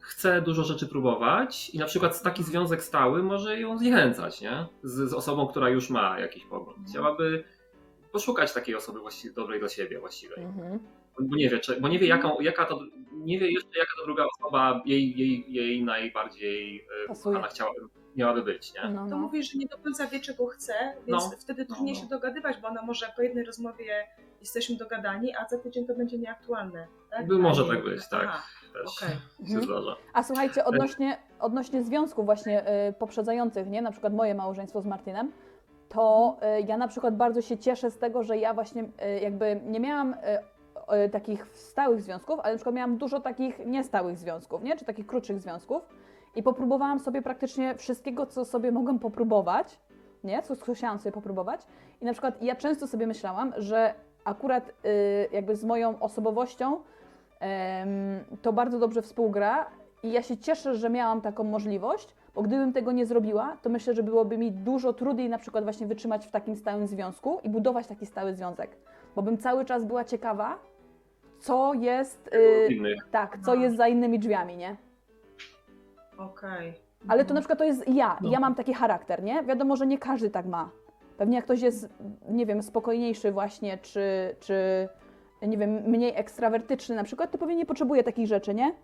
[0.00, 4.66] chce dużo rzeczy próbować i na przykład taki związek stały może ją zniechęcać, nie?
[4.82, 6.68] Z, z osobą, która już ma jakiś pogląd.
[6.78, 6.86] Mhm.
[6.86, 7.44] Chciałaby
[8.12, 10.44] poszukać takiej osoby właściwie dobrej dla siebie właściwej.
[10.44, 10.78] Mhm.
[11.20, 12.80] Bo nie wie, czy, bo nie wie jaką, jaka to,
[13.12, 17.34] nie wie jeszcze jaka to druga osoba jej, jej, jej najbardziej Pasuje.
[17.34, 17.80] kochana chciałaby,
[18.16, 18.90] miałaby być, nie?
[18.90, 19.18] No, To no.
[19.18, 20.72] mówisz, że nie do końca wie, czego chce,
[21.06, 21.30] więc No.
[21.40, 22.00] wtedy No, trudniej no.
[22.00, 24.06] się dogadywać, bo ona może po jednej rozmowie
[24.40, 26.86] jesteśmy dogadani, a za tydzień to będzie nieaktualne.
[27.10, 27.26] Tak?
[27.26, 28.24] By może tak być, tak.
[28.28, 29.08] Aha, Też okej.
[29.16, 29.62] się Mhm.
[29.64, 29.96] zdarza.
[30.12, 33.82] A słuchajcie, odnośnie, odnośnie związków właśnie y, poprzedzających, nie?
[33.82, 35.32] Na przykład moje małżeństwo z Martinem,
[35.88, 39.60] to y, ja na przykład bardzo się cieszę z tego, że ja właśnie y, jakby
[39.66, 40.38] nie miałam y, y,
[41.12, 44.76] takich stałych związków, ale na przykład miałam dużo takich niestałych związków, nie?
[44.76, 45.82] Czy takich krótszych związków.
[46.36, 49.80] I popróbowałam sobie praktycznie wszystkiego, co sobie mogłam popróbować,
[50.24, 50.42] nie?
[50.42, 51.60] Co, chciałam sobie popróbować.
[52.00, 54.72] I na przykład ja często sobie myślałam, że akurat y,
[55.32, 56.80] jakby z moją osobowością
[58.42, 59.66] to bardzo dobrze współgra
[60.02, 63.94] i ja się cieszę, że miałam taką możliwość, bo gdybym tego nie zrobiła, to myślę,
[63.94, 67.86] że byłoby mi dużo trudniej na przykład właśnie wytrzymać w takim stałym związku i budować
[67.86, 68.76] taki stały związek,
[69.16, 70.58] bo bym cały czas była ciekawa,
[71.40, 73.62] co jest, y, tak, co No.
[73.62, 74.76] jest za innymi drzwiami, nie?
[76.18, 76.74] Okej.
[77.08, 78.18] Ale to na przykład to jest ja.
[78.20, 78.30] No.
[78.30, 79.42] Ja mam taki charakter, nie?
[79.42, 80.70] Wiadomo, że nie każdy tak ma.
[81.16, 81.88] Pewnie jak ktoś jest,
[82.28, 84.88] nie wiem, spokojniejszy właśnie, czy, czy
[85.42, 88.74] nie wiem, mniej ekstrawertyczny na przykład, to pewnie nie potrzebuje takich rzeczy, nie?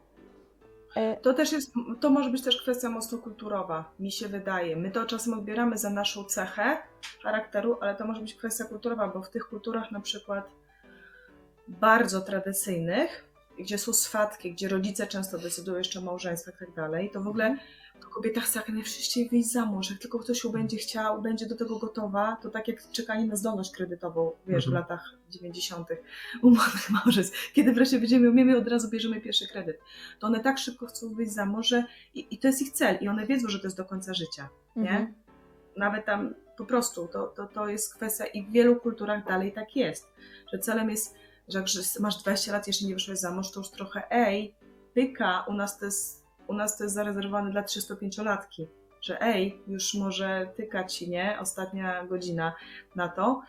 [0.96, 4.76] E, To też jest, to może być też kwestia mocno kulturowa, mi się wydaje.
[4.76, 6.76] My to czasem odbieramy za naszą cechę
[7.22, 10.50] charakteru, ale to może być kwestia kulturowa, bo w tych kulturach na przykład
[11.68, 13.24] bardzo tradycyjnych,
[13.58, 17.28] gdzie są swatki, gdzie rodzice często decydują jeszcze o małżeństwach i tak dalej, to w
[17.28, 17.56] ogóle
[18.00, 19.90] to kobieta chce jak najszybciej wyjść za mąż.
[19.90, 23.36] Jak tylko ktoś ją będzie chciał, będzie do tego gotowa, to tak jak czekanie na
[23.36, 24.82] zdolność kredytową, wiesz, w Mhm.
[24.82, 25.88] latach 90.
[26.42, 27.52] u młodych małżeństw.
[27.52, 29.80] Kiedy wreszcie będziemy umiemy, od razu bierzemy pierwszy kredyt.
[30.18, 32.98] To one tak szybko chcą wyjść za mąż, że i, i to jest ich cel.
[33.00, 34.48] I one wiedzą, że to jest do końca życia.
[34.76, 34.90] Nie?
[34.90, 35.14] mhm.
[35.76, 39.76] Nawet tam po prostu to, to, to jest kwestia i w wielu kulturach dalej tak
[39.76, 40.12] jest,
[40.52, 41.14] że celem jest,
[41.48, 41.68] że jak
[42.00, 44.54] masz 20 lat, jeszcze nie wyszłeś za mąż, to już trochę ej,
[44.94, 48.66] pyka, u nas to jest, u nas to jest zarezerwowane dla 35-latki,
[49.00, 51.38] że ej, już może tykać ci, nie?
[51.40, 52.54] Ostatnia godzina
[52.96, 53.42] na to.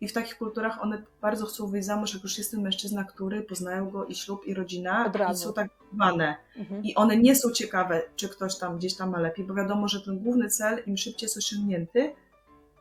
[0.00, 3.04] I w takich kulturach one bardzo chcą wyjść za mąż, jak już jest ten mężczyzna,
[3.04, 6.36] który poznają go i ślub, i rodzina, Od i są tak wychowane.
[6.56, 6.84] Mhm.
[6.84, 10.00] I one nie są ciekawe, czy ktoś tam gdzieś tam ma lepiej, bo wiadomo, że
[10.00, 12.14] ten główny cel, im szybciej jest osiągnięty,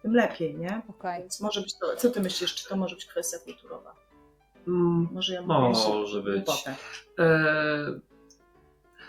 [0.01, 0.81] tym lepiej, nie?
[0.88, 1.21] Okej.
[1.21, 3.95] Więc może być to, co ty myślisz, czy to może być kwestia kulturowa?
[4.67, 6.45] Mm, Może ja Może mówię być.
[6.45, 6.76] głupotę.
[7.19, 8.12] E,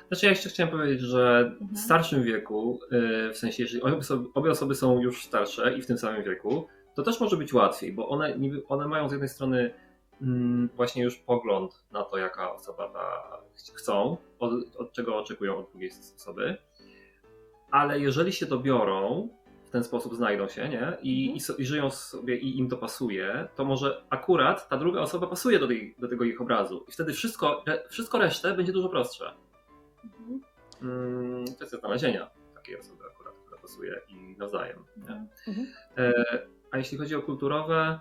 [0.09, 1.77] Znaczy ja jeszcze chciałem powiedzieć, że w Mhm.
[1.79, 5.87] starszym wieku, e, w sensie jeżeli obie osoby, obie osoby są już starsze i w
[5.87, 8.39] tym samym wieku, to też może być łatwiej, bo one,
[8.69, 9.75] one mają z jednej strony
[10.23, 15.57] mm, właśnie już pogląd na to, jaka osoba ta ch- chcą, od, od czego oczekują
[15.59, 16.57] od drugiej osoby,
[17.71, 19.29] ale jeżeli się dobiorą,
[19.73, 20.99] ten sposób znajdą się, nie?
[21.03, 21.37] I, Mhm.
[21.37, 25.27] i, so, i żyją sobie i im to pasuje, to może akurat ta druga osoba
[25.27, 26.85] pasuje do, tej, do tego ich obrazu.
[26.89, 29.33] I wtedy wszystko, re, wszystko resztę będzie dużo prostsze.
[30.05, 30.41] Mhm.
[30.83, 34.85] Mm, kwestia znalezienia takiej osoby akurat, która pasuje i nawzajem.
[34.97, 35.03] Nie?
[35.03, 35.29] Mhm.
[35.49, 35.67] Mhm.
[35.99, 36.13] E,
[36.71, 38.01] a jeśli chodzi o kulturowe,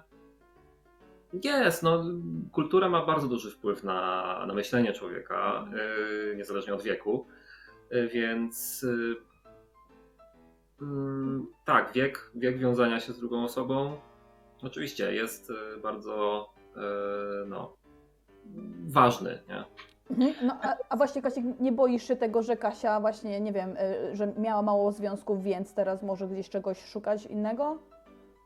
[1.43, 2.03] jest, no,
[2.51, 5.67] kultura ma bardzo duży wpływ na, na myślenie człowieka,
[6.31, 7.27] e, niezależnie od wieku,
[7.89, 9.30] e, więc e,
[10.81, 13.97] mm, tak, wiek, wiek wiązania się z drugą osobą
[14.63, 16.79] oczywiście jest e, bardzo e,
[17.47, 17.73] no,
[18.87, 19.63] ważny, nie?
[20.09, 20.47] Mhm.
[20.47, 23.77] No, a, a właśnie Kasiek, nie boisz się tego, że Kasia właśnie, nie wiem,
[24.11, 27.77] y, że miała mało związków, więc teraz może gdzieś czegoś szukać innego?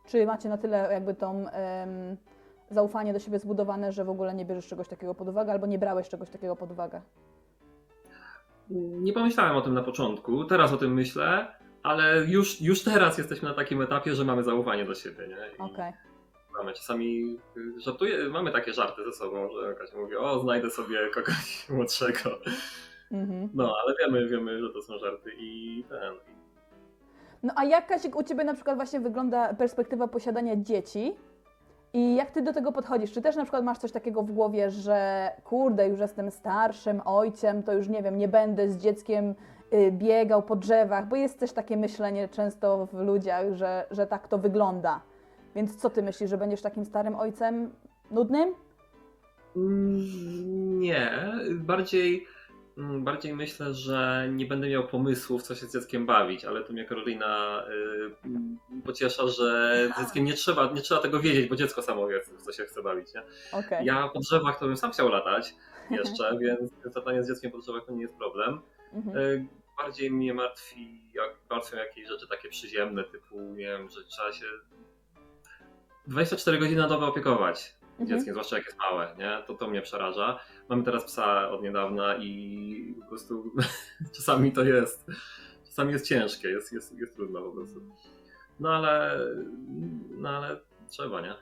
[0.05, 1.45] Czy macie na tyle jakby tą
[2.71, 5.79] zaufanie do siebie zbudowane, że w ogóle nie bierzesz czegoś takiego pod uwagę albo nie
[5.79, 7.01] brałeś czegoś takiego pod uwagę?
[8.69, 11.47] Nie pomyślałem o tym na początku, teraz o tym myślę,
[11.85, 15.65] ale już, już teraz jesteśmy na takim etapie, że mamy zaufanie do siebie, nie?
[15.65, 15.93] Okej.
[16.57, 21.09] Mamy czasami, y, żartuję, mamy takie żarty ze sobą, że jakaś mówi, o znajdę sobie
[21.13, 22.29] kogoś młodszego.
[23.11, 23.49] Mhm.
[23.53, 26.13] No, ale wiemy, wiemy, że to są żarty i ten.
[27.43, 31.15] No a jak Kasik u Ciebie na przykład właśnie wygląda perspektywa posiadania dzieci?
[31.93, 33.11] I jak Ty do tego podchodzisz?
[33.11, 37.63] Czy też na przykład masz coś takiego w głowie, że kurde, już jestem starszym ojcem,
[37.63, 39.35] to już nie wiem, nie będę z dzieckiem
[39.91, 44.37] biegał po drzewach, bo jest też takie myślenie często w ludziach, że, że tak to
[44.37, 45.01] wygląda.
[45.55, 47.71] Więc co Ty myślisz, że będziesz takim starym ojcem
[48.11, 48.53] nudnym?
[49.55, 52.27] Mm, Nie, bardziej,
[52.77, 56.73] mm, bardziej myślę, że nie będę miał pomysłów, co się z dzieckiem bawić, ale tu
[56.73, 57.63] mnie Karolina
[58.25, 62.21] y, pociesza, że z dzieckiem nie trzeba, nie trzeba tego wiedzieć, bo dziecko samo wie,
[62.45, 63.13] co się chce bawić.
[63.13, 63.21] Nie?
[63.59, 63.85] Okej.
[63.85, 65.55] Ja po drzewach to bym sam chciał latać
[65.91, 68.61] jeszcze, więc latanie z dzieckiem po drzewach to nie jest problem.
[68.93, 69.17] Mhm.
[69.17, 69.45] Y,
[69.77, 74.45] Bardziej mnie martwi, jak, martwią jakieś rzeczy takie przyziemne, typu, nie wiem, że trzeba się
[76.07, 78.09] 24 godziny na dobę opiekować Mhm.
[78.09, 79.43] dzieckiem, zwłaszcza jak jest małe, nie?
[79.47, 80.39] To to mnie przeraża.
[80.69, 83.51] Mamy teraz psa od niedawna i po prostu
[84.15, 85.05] czasami to jest,
[85.65, 87.81] czasami jest ciężkie, jest, jest, jest trudno po prostu.
[88.59, 89.19] No ale,
[90.09, 90.59] no ale
[90.89, 91.33] trzeba, nie?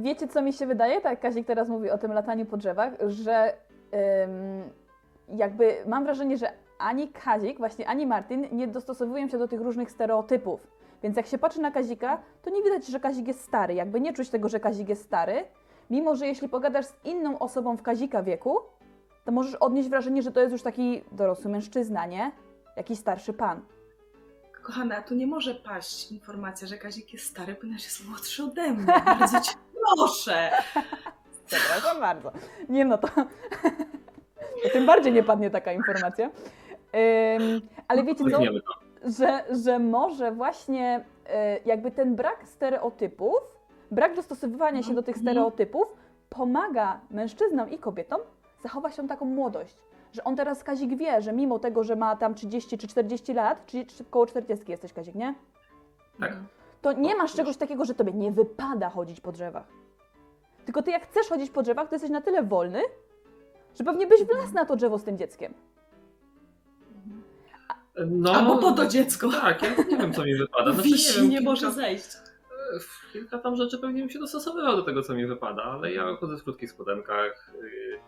[0.00, 1.00] Wiecie, co mi się wydaje?
[1.00, 3.52] Tak, Kazik teraz mówi o tym lataniu po drzewach, że
[4.24, 4.70] ym,
[5.38, 9.90] jakby mam wrażenie, że ani Kazik, właśnie ani Martin nie dostosowują się do tych różnych
[9.90, 10.60] stereotypów.
[11.02, 13.74] Więc jak się patrzy na Kazika, to nie widać, że Kazik jest stary.
[13.74, 15.44] Jakby nie czuć tego, że Kazik jest stary,
[15.90, 18.58] mimo że jeśli pogadasz z inną osobą w Kazika wieku,
[19.24, 22.32] to możesz odnieść wrażenie, że to jest już taki dorosły mężczyzna, nie?
[22.76, 23.60] Jakiś starszy pan.
[24.62, 28.86] Kochana, tu nie może paść informacja, że Kazik jest stary, ponieważ jest młodszy ode mnie.
[29.04, 29.52] Bardzo cię
[29.96, 30.50] proszę.
[31.46, 32.32] Przepraszam bardzo.
[32.68, 33.08] Nie no to.
[34.62, 36.30] to tym bardziej nie padnie taka informacja.
[36.94, 38.38] Ym, ale wiecie co?
[39.04, 41.30] Że, że może właśnie y,
[41.64, 43.38] jakby ten brak stereotypów,
[43.90, 45.34] brak dostosowywania się do tych Mhm.
[45.34, 45.86] stereotypów
[46.30, 48.20] pomaga mężczyznom i kobietom
[48.62, 49.76] zachować tą taką młodość.
[50.12, 53.66] Że on teraz Kazik wie, że mimo tego, że ma tam 30 czy 40 lat,
[53.66, 55.34] czy, czy koło 40 jesteś Kazik, nie?
[56.20, 56.32] Tak.
[56.82, 59.66] To nie masz czegoś takiego, że tobie nie wypada chodzić po drzewach.
[60.64, 62.80] Tylko ty jak chcesz chodzić po drzewach, to jesteś na tyle wolny,
[63.78, 65.54] że pewnie byś wlazł na to drzewo z tym dzieckiem.
[68.06, 69.30] No, Albo po to dziecko.
[69.30, 70.72] Tak, ja nie wiem, co mi wypada.
[70.72, 72.06] Znaczy, Wisi, wiem, nie kilka- może zejść.
[73.12, 76.36] Kilka tam rzeczy pewnie bym się dostosowywał do tego, co mi wypada, ale ja chodzę
[76.36, 77.98] w krótkich spodenkach, yy,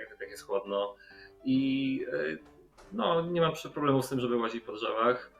[0.00, 0.94] jak, jak jest chłodno
[1.44, 2.38] i yy,
[2.92, 5.30] no, nie mam problemu z tym, żeby łazić po drzewach.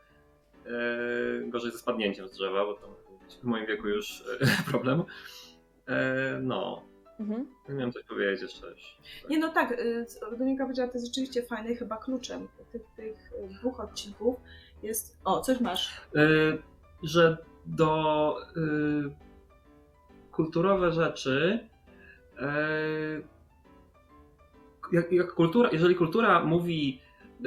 [1.47, 2.97] Gorzej ze spadnięciem z drzewa, bo to
[3.43, 4.25] w moim wieku już
[4.71, 5.03] problem.
[6.43, 6.83] No,
[7.23, 7.47] Mhm.
[7.69, 8.67] nie wiem coś powiedzieć jeszcze.
[9.31, 10.07] Nie no tak, y,
[10.39, 14.37] Dominika powiedziała, to jest rzeczywiście fajne i chyba kluczem tych, tych dwóch odcinków
[14.83, 15.19] jest...
[15.25, 16.01] O, coś masz.
[16.17, 16.59] Y,
[17.03, 18.63] że do y,
[20.33, 21.69] kulturowe rzeczy
[24.93, 27.01] jak, jak kultura, jeżeli kultura mówi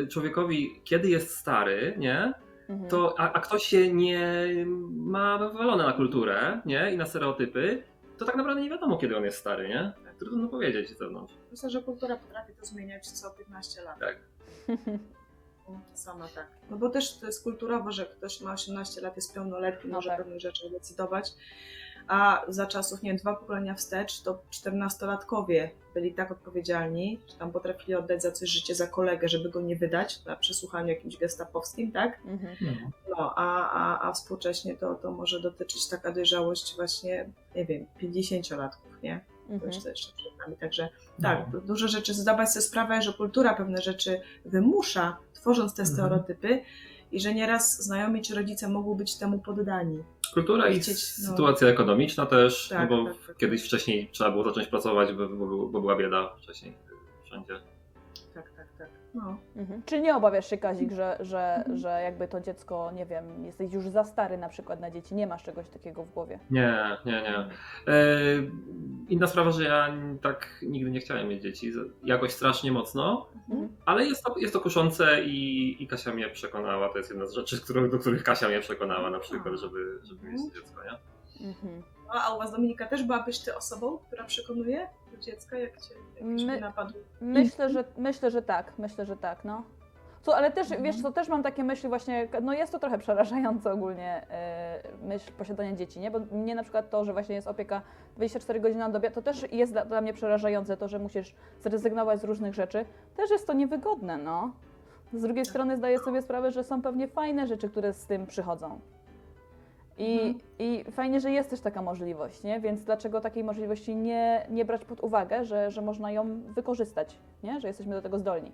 [0.10, 2.34] człowiekowi, kiedy jest stary, nie,
[2.70, 2.90] Mhm.
[2.90, 4.46] to, a, a ktoś się nie
[4.92, 7.84] ma wywalone na kulturę nie, i na stereotypy,
[8.18, 9.94] to tak naprawdę nie wiadomo, kiedy on jest stary, nie?
[10.20, 11.34] Trudno powiedzieć z zewnątrz.
[11.52, 14.00] Myślę, że kultura potrafi to zmieniać co 15 lat.
[14.00, 14.18] Tak.
[15.94, 16.48] Sama tak.
[16.70, 20.10] No bo też to jest kulturowo, że ktoś ma 18 lat, jest pełnoletni, No może
[20.10, 20.18] tak.
[20.18, 21.32] pewnych rzeczy decydować.
[22.08, 27.52] A za czasów, nie wiem, dwa pokolenia wstecz, to 14-latkowie byli tak odpowiedzialni, że tam
[27.52, 31.92] potrafili oddać za coś życie za kolegę, żeby go nie wydać na przesłuchaniu jakimś gestapowskim,
[31.92, 32.20] tak?
[32.26, 32.56] Mhm.
[33.10, 39.02] No, a, a, a współcześnie to, to może dotyczyć taka dojrzałość właśnie, nie wiem, 50-latków,
[39.04, 39.26] nie?
[39.48, 39.72] To Mhm.
[39.72, 40.58] jeszcze, jeszcze przed nami.
[40.58, 40.90] Także
[41.22, 45.98] tak, dużo rzeczy, zdawać sobie sprawę, że kultura pewne rzeczy wymusza, tworząc te Mhm.
[45.98, 46.62] stereotypy
[47.16, 50.04] i że nieraz znajomi czy rodzice mogą być temu poddani.
[50.34, 51.30] Kultura i Chcieć, no.
[51.30, 53.38] sytuacja ekonomiczna też, Tak, no bo tak, tak.
[53.38, 56.78] kiedyś wcześniej trzeba było zacząć pracować, bo, bo, bo była bieda wcześniej
[57.26, 57.75] wszędzie.
[59.16, 59.38] No.
[59.56, 59.82] Mhm.
[59.86, 61.78] Czy nie obawiasz się, Kazik, że, że, Mhm.
[61.78, 65.28] że jakby to dziecko, nie wiem, jesteś już za stary na przykład na dzieci, nie
[65.28, 66.40] masz czegoś takiego w głowie?
[66.50, 67.38] Nie, nie, nie.
[67.38, 67.48] E,
[69.10, 69.88] inna sprawa, że ja
[70.22, 71.72] tak nigdy nie chciałem mieć dzieci,
[72.04, 73.70] jakoś strasznie mocno, Mhm.
[73.86, 77.34] ale jest to, jest to kuszące i, i Kasia mnie przekonała, to jest jedna z
[77.34, 77.58] rzeczy,
[77.92, 81.48] do których Kasia mnie przekonała na przykład, żeby, żeby mieć dziecko, nie?
[81.50, 81.84] Mhm.
[82.10, 86.46] A u Was, Dominika, też byłabyś Ty osobą, która przekonuje do dziecka, jak Cię jakiś
[86.46, 86.94] My- napadł?
[87.22, 89.64] Myślę, że, myślę, że tak, myślę, że tak, no.
[90.22, 90.84] Co, ale też, Mhm.
[90.84, 94.26] wiesz, to też mam takie myśli właśnie, no jest to trochę przerażające ogólnie
[95.02, 96.12] yy, myśl posiadania dzieci, nie?
[96.12, 97.82] Bo mnie na przykład to, że właśnie jest opieka
[98.16, 102.20] 24 godziny na dobie, to też jest dla, dla mnie przerażające to, że musisz zrezygnować
[102.20, 102.86] z różnych rzeczy.
[103.18, 104.52] Też jest to niewygodne, no.
[105.14, 108.80] Z drugiej strony zdaję sobie sprawę, że są pewnie fajne rzeczy, które z tym przychodzą.
[109.98, 110.40] I, Mhm.
[110.60, 112.60] I fajnie, że jest też taka możliwość, nie?
[112.60, 117.62] Więc dlaczego takiej możliwości nie, nie brać pod uwagę, że, że można ją wykorzystać, nie?
[117.62, 118.52] Że jesteśmy do tego zdolni.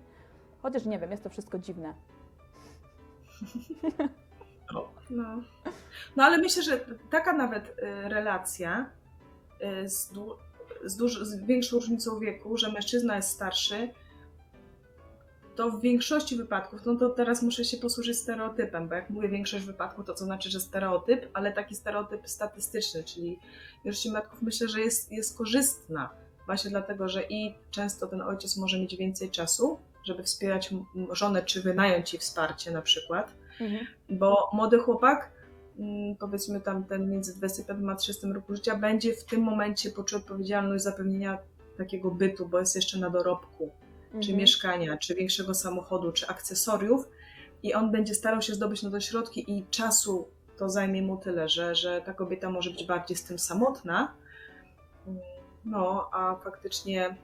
[0.62, 1.94] Chociaż nie wiem, jest to wszystko dziwne.
[5.10, 5.42] No.
[6.16, 8.86] no ale myślę, że taka nawet y, relacja
[9.84, 10.34] y, z, dłu-
[10.84, 13.90] z, duż- z większą różnicą wieku, że mężczyzna jest starszy,
[15.56, 19.64] to w większości wypadków, no to teraz muszę się posłużyć stereotypem, bo jak mówię większość
[19.64, 23.38] wypadków, to co znaczy, że stereotyp, ale taki stereotyp statystyczny, czyli
[23.84, 26.10] większość wypadków myślę, że jest, jest korzystna,
[26.46, 30.74] właśnie dlatego, że i często ten ojciec może mieć więcej czasu, żeby wspierać
[31.10, 33.34] żonę, czy wynająć jej wsparcie na przykład,
[34.10, 35.32] bo młody chłopak,
[35.78, 40.18] mm, powiedzmy tam ten między 25 a 30 roku życia, będzie w tym momencie poczuł
[40.18, 41.38] odpowiedzialność zapewnienia
[41.78, 43.72] takiego bytu, bo jest jeszcze na dorobku,
[44.12, 44.38] czy Mhm.
[44.38, 47.08] mieszkania, czy większego samochodu, czy akcesoriów
[47.62, 51.48] i on będzie starał się zdobyć na to środki i czasu to zajmie mu tyle,
[51.48, 54.14] że, że ta kobieta może być bardziej z tym samotna,
[55.64, 57.16] no a faktycznie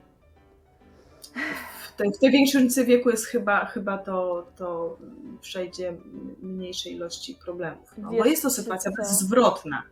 [1.87, 4.97] w tej, w tej większej różnicy wieku jest chyba, chyba to, to
[5.41, 5.97] przejdzie
[6.41, 7.93] mniejszej ilości problemów.
[7.97, 9.03] No, bo jest to sytuacja co?
[9.13, 9.83] zwrotna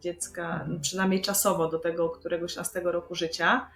[0.00, 0.80] dziecka, Mhm.
[0.80, 3.70] przynajmniej czasowo do tego któregoś 16 roku życia.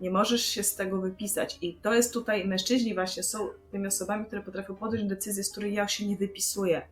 [0.00, 1.58] Nie możesz się z tego wypisać.
[1.62, 5.74] I to jest tutaj, mężczyźni właśnie są tymi osobami, które potrafią podjąć decyzję, z której
[5.74, 6.82] ja się nie wypisuję,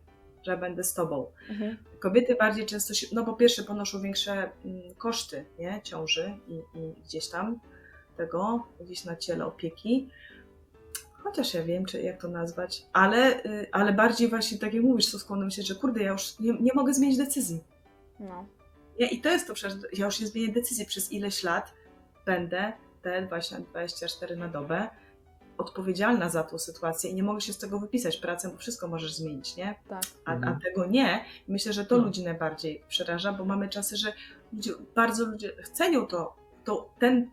[0.43, 1.31] że będę z tobą.
[1.49, 1.77] Mhm.
[1.99, 5.81] Kobiety bardziej często się, no po pierwsze ponoszą większe mm, koszty nie?
[5.83, 7.59] ciąży i, i gdzieś tam
[8.17, 10.09] tego, gdzieś na ciele opieki.
[11.13, 15.05] Chociaż ja wiem, czy jak to nazwać, ale, y, ale bardziej właśnie, tak jak mówisz,
[15.05, 17.63] są skłonne myśleć, że kurde, ja już nie, nie mogę zmienić decyzji.
[18.19, 18.45] No.
[18.99, 19.07] Nie?
[19.07, 21.73] I to jest to przecież, ja już nie zmienię decyzji przez ileś lat,
[22.25, 22.73] będę
[23.07, 24.87] te właśnie 24 na dobę
[25.57, 29.13] odpowiedzialna za tą sytuację i nie mogę się z tego wypisać pracę, bo wszystko możesz
[29.13, 29.75] zmienić, nie?
[29.89, 30.03] Tak.
[30.25, 30.59] a, a Mhm.
[30.59, 31.25] tego nie.
[31.47, 32.03] Myślę, że to No.
[32.03, 34.13] ludzi najbardziej przeraża, bo mamy czasy, że
[34.53, 37.31] ludzie, bardzo ludzie cenią to, to, ten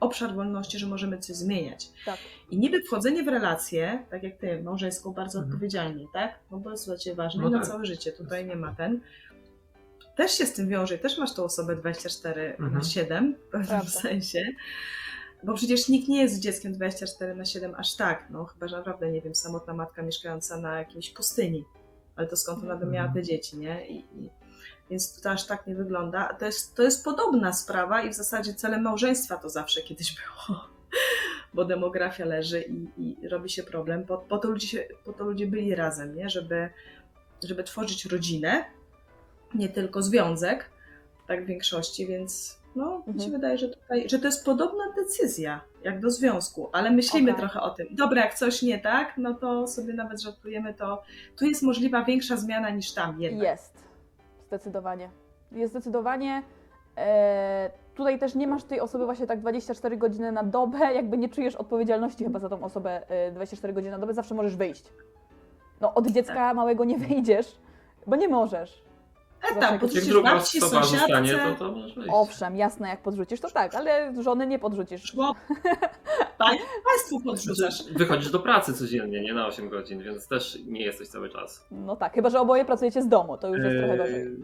[0.00, 1.88] obszar wolności, że możemy coś zmieniać.
[2.06, 2.18] Tak.
[2.50, 5.52] I niby wchodzenie w relację, tak jak ty, małżeńską, bardzo Mhm.
[5.54, 6.38] odpowiedzialnie, tak?
[6.50, 7.68] No bo jest dla ciebie ważne No na tak.
[7.68, 9.00] całe życie, tutaj nie ma ten.
[10.16, 12.84] Też się z tym wiąże, i też masz tą osobę 24 na Mhm.
[12.84, 13.90] 7 w pewnym Prawda.
[13.90, 14.42] sensie.
[15.42, 19.10] Bo przecież nikt nie jest dzieckiem 24 na 7 aż tak, no chyba, że naprawdę,
[19.12, 21.64] nie wiem, samotna matka mieszkająca na jakiejś pustyni.
[22.16, 23.86] Ale to skąd ona by miała te dzieci, nie?
[23.88, 24.30] I, i,
[24.90, 26.34] więc to aż tak nie wygląda.
[26.34, 30.14] To jest, to jest podobna sprawa i w zasadzie celem małżeństwa to zawsze kiedyś
[30.46, 30.60] było.
[31.54, 34.04] Bo demografia leży i, i robi się problem.
[34.06, 36.30] Po, po, to ludzie się, po to ludzie byli razem, nie?
[36.30, 36.68] Żeby,
[37.44, 38.64] żeby tworzyć rodzinę,
[39.54, 40.70] nie tylko związek,
[41.28, 43.30] tak w większości, więc no, mi się Mhm.
[43.32, 47.40] wydaje, że, tutaj, że to jest podobna decyzja jak do związku, ale myślimy Okej.
[47.40, 47.86] trochę o tym.
[47.90, 51.02] Dobra, jak coś nie tak, no to sobie nawet żartujemy, to
[51.38, 53.42] tu jest możliwa większa zmiana niż tam jednak.
[53.48, 53.84] Jest.
[54.46, 55.10] Zdecydowanie.
[55.52, 56.42] Jest zdecydowanie.
[56.96, 61.28] E, tutaj też nie masz tej osoby właśnie tak 24 godziny na dobę, jakby nie
[61.28, 64.84] czujesz odpowiedzialności chyba za tą osobę e, 24 godziny na dobę, zawsze możesz wyjść.
[65.80, 66.56] No od dziecka Tak.
[66.56, 67.56] małego nie wyjdziesz,
[68.06, 68.82] bo nie możesz.
[69.48, 72.10] Zawsze tak, jak podrzucisz Jak druga babci, osoba zostanie, sąsiadce, to, to możesz wyjść.
[72.12, 75.02] Owszem, jasne, jak podrzucisz, to tak, ale żony nie podrzucisz.
[75.04, 75.34] szło.
[76.38, 76.56] Pań,
[76.90, 77.84] państwu podrzucasz.
[77.92, 81.66] Wychodzisz do pracy codziennie, nie na 8 godzin, więc też nie jesteś cały czas.
[81.70, 84.36] No tak, chyba że oboje pracujecie z domu, to już jest trochę Eee, gorzej.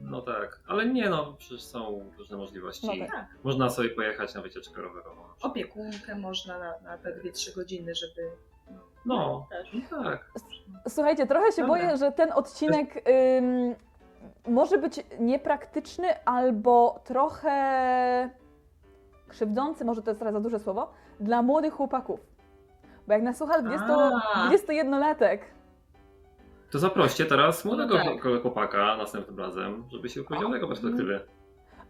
[0.00, 2.86] No tak, ale nie no, przecież są różne możliwości.
[2.86, 3.10] No tak.
[3.16, 5.22] Tak, Można sobie pojechać na wycieczkę rowerową.
[5.42, 8.30] opiekunkę można na, na te 2-3 godziny, żeby...
[9.06, 9.48] No,
[9.90, 10.30] no tak.
[10.88, 11.66] Słuchajcie, trochę się Dobra.
[11.66, 13.04] boję, że ten odcinek
[13.38, 13.74] ym,
[14.48, 18.30] może być niepraktyczny albo trochę
[19.28, 22.20] krzywdzący, może to jest teraz za duże słowo, dla młodych chłopaków.
[23.06, 23.86] Bo jak nas słucha 20,
[24.34, 24.50] A.
[24.50, 25.38] 21-latek,
[26.70, 28.22] To zaproście teraz młodego No tak.
[28.24, 31.20] chł- chłopaka następnym razem, żeby się wypowiedział z jego perspektywy.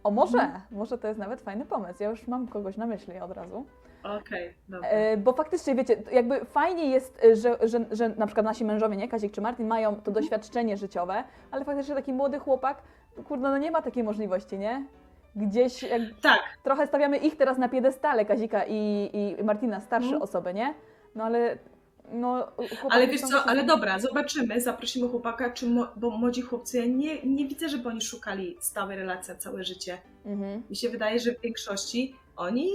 [0.04, 3.30] o może, może to jest nawet fajny pomysł, ja już mam kogoś na myśli od
[3.30, 3.66] razu.
[4.14, 4.88] Okej, dobra.
[4.88, 8.96] E, bo faktycznie, wiecie, jakby fajnie jest, e, że, że, że na przykład nasi mężowie,
[8.96, 12.82] nie, Kazik czy Martin, mają to doświadczenie życiowe, ale faktycznie taki młody chłopak,
[13.28, 14.86] kurde, no nie ma takiej możliwości, nie?
[15.36, 15.84] Gdzieś
[16.22, 20.22] Tak, trochę stawiamy ich teraz na piedestale, Kazika i, i Martina, starsze Mhm.
[20.22, 20.74] osoby, nie?
[21.14, 21.58] No ale,
[22.12, 22.52] no
[22.90, 27.22] ale wiesz co, ale dobra, zobaczymy, zaprosimy chłopaka, czy mo, bo młodzi chłopcy, ja nie,
[27.22, 29.98] nie widzę, żeby oni szukali stałej relacji całe życie.
[30.24, 30.62] Mhm.
[30.70, 32.68] Mi się wydaje, że w większości oni,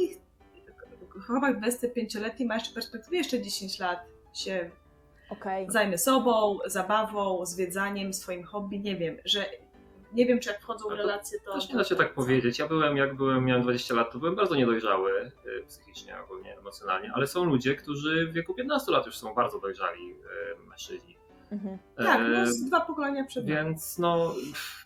[1.28, 4.00] chłopak 25-letni ma jeszcze perspektywę jeszcze 10 lat
[4.34, 4.72] się
[5.30, 5.68] Okej.
[5.70, 9.46] zajmę sobą, zabawą, zwiedzaniem, swoim hobby, nie wiem, że
[10.14, 11.54] nie wiem, czy jak wchodzą w relacje, to...
[11.54, 12.60] Też nie da się tak powiedzieć.
[12.60, 17.12] Ja byłem, jak byłem, miałem 20 lat, to byłem bardzo niedojrzały y, psychicznie, ogólnie emocjonalnie,
[17.14, 21.18] ale są ludzie, którzy w wieku 15 lat już są bardzo dojrzali y, mężczyźni.
[21.52, 21.78] Mhm.
[21.98, 23.56] Tak, no E, z dwa pokolenia przed nami.
[23.56, 24.36] Więc no,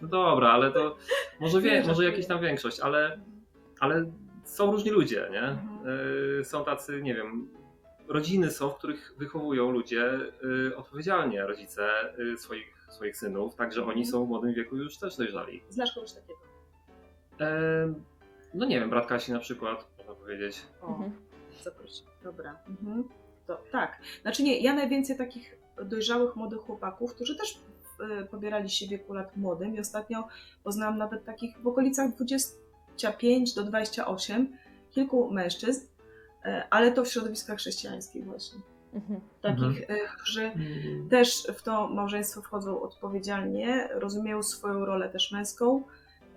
[0.01, 0.95] no dobra, ale to
[1.39, 3.19] może, wie, może jakaś tam większość, ale,
[3.80, 4.11] ale
[4.56, 5.41] są różni ludzie, nie?
[5.41, 5.89] Mhm.
[6.39, 7.47] Y, Są tacy, nie wiem,
[8.08, 10.12] rodziny są, w których wychowują ludzie
[10.70, 11.89] y, odpowiedzialnie, rodzice
[12.20, 13.97] y, swoich, swoich synów, także Mhm.
[13.97, 15.62] oni są w młodym wieku już też dojrzali.
[15.70, 16.39] Znasz kogoś takiego?
[17.41, 17.93] E,
[18.53, 20.62] No nie wiem, brat Kasi na przykład, można powiedzieć.
[20.82, 21.12] O, Mhm.
[21.64, 22.03] zaprosi.
[22.24, 22.60] Dobra.
[22.68, 23.03] Mhm.
[23.47, 23.97] To, tak.
[24.22, 27.60] Znaczy nie, ja najwięcej takich dojrzałych młodych chłopaków, którzy też
[28.32, 30.28] pobierali się w wieku lat młodym i ostatnio
[30.64, 32.16] poznałam nawet takich w okolicach
[32.96, 34.58] 25 do 28
[34.91, 35.86] kilku mężczyzn,
[36.46, 38.60] e, ale to w środowiskach chrześcijańskich właśnie.
[38.93, 39.22] Mhm.
[39.41, 40.52] Takich, e, którzy
[41.10, 45.84] też w to małżeństwo wchodzą odpowiedzialnie, rozumieją swoją rolę też męską,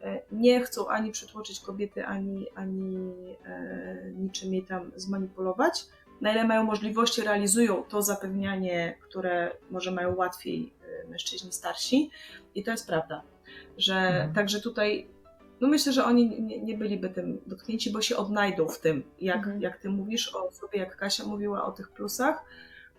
[0.02, 3.12] e, nie chcą ani przytłoczyć kobiety, ani, ani
[3.44, 5.86] e, niczym jej tam zmanipulować.
[6.20, 10.72] Na ile mają możliwości, realizują to zapewnianie, które może mają łatwiej
[11.08, 12.10] mężczyźni starsi.
[12.54, 13.22] I to jest prawda,
[13.76, 14.34] że Mhm.
[14.34, 15.06] także tutaj,
[15.60, 19.36] no myślę, że oni nie, nie byliby tym dotknięci, bo się odnajdą w tym, jak,
[19.36, 19.60] Mhm.
[19.62, 22.44] jak ty mówisz o sobie, jak Kasia mówiła o tych plusach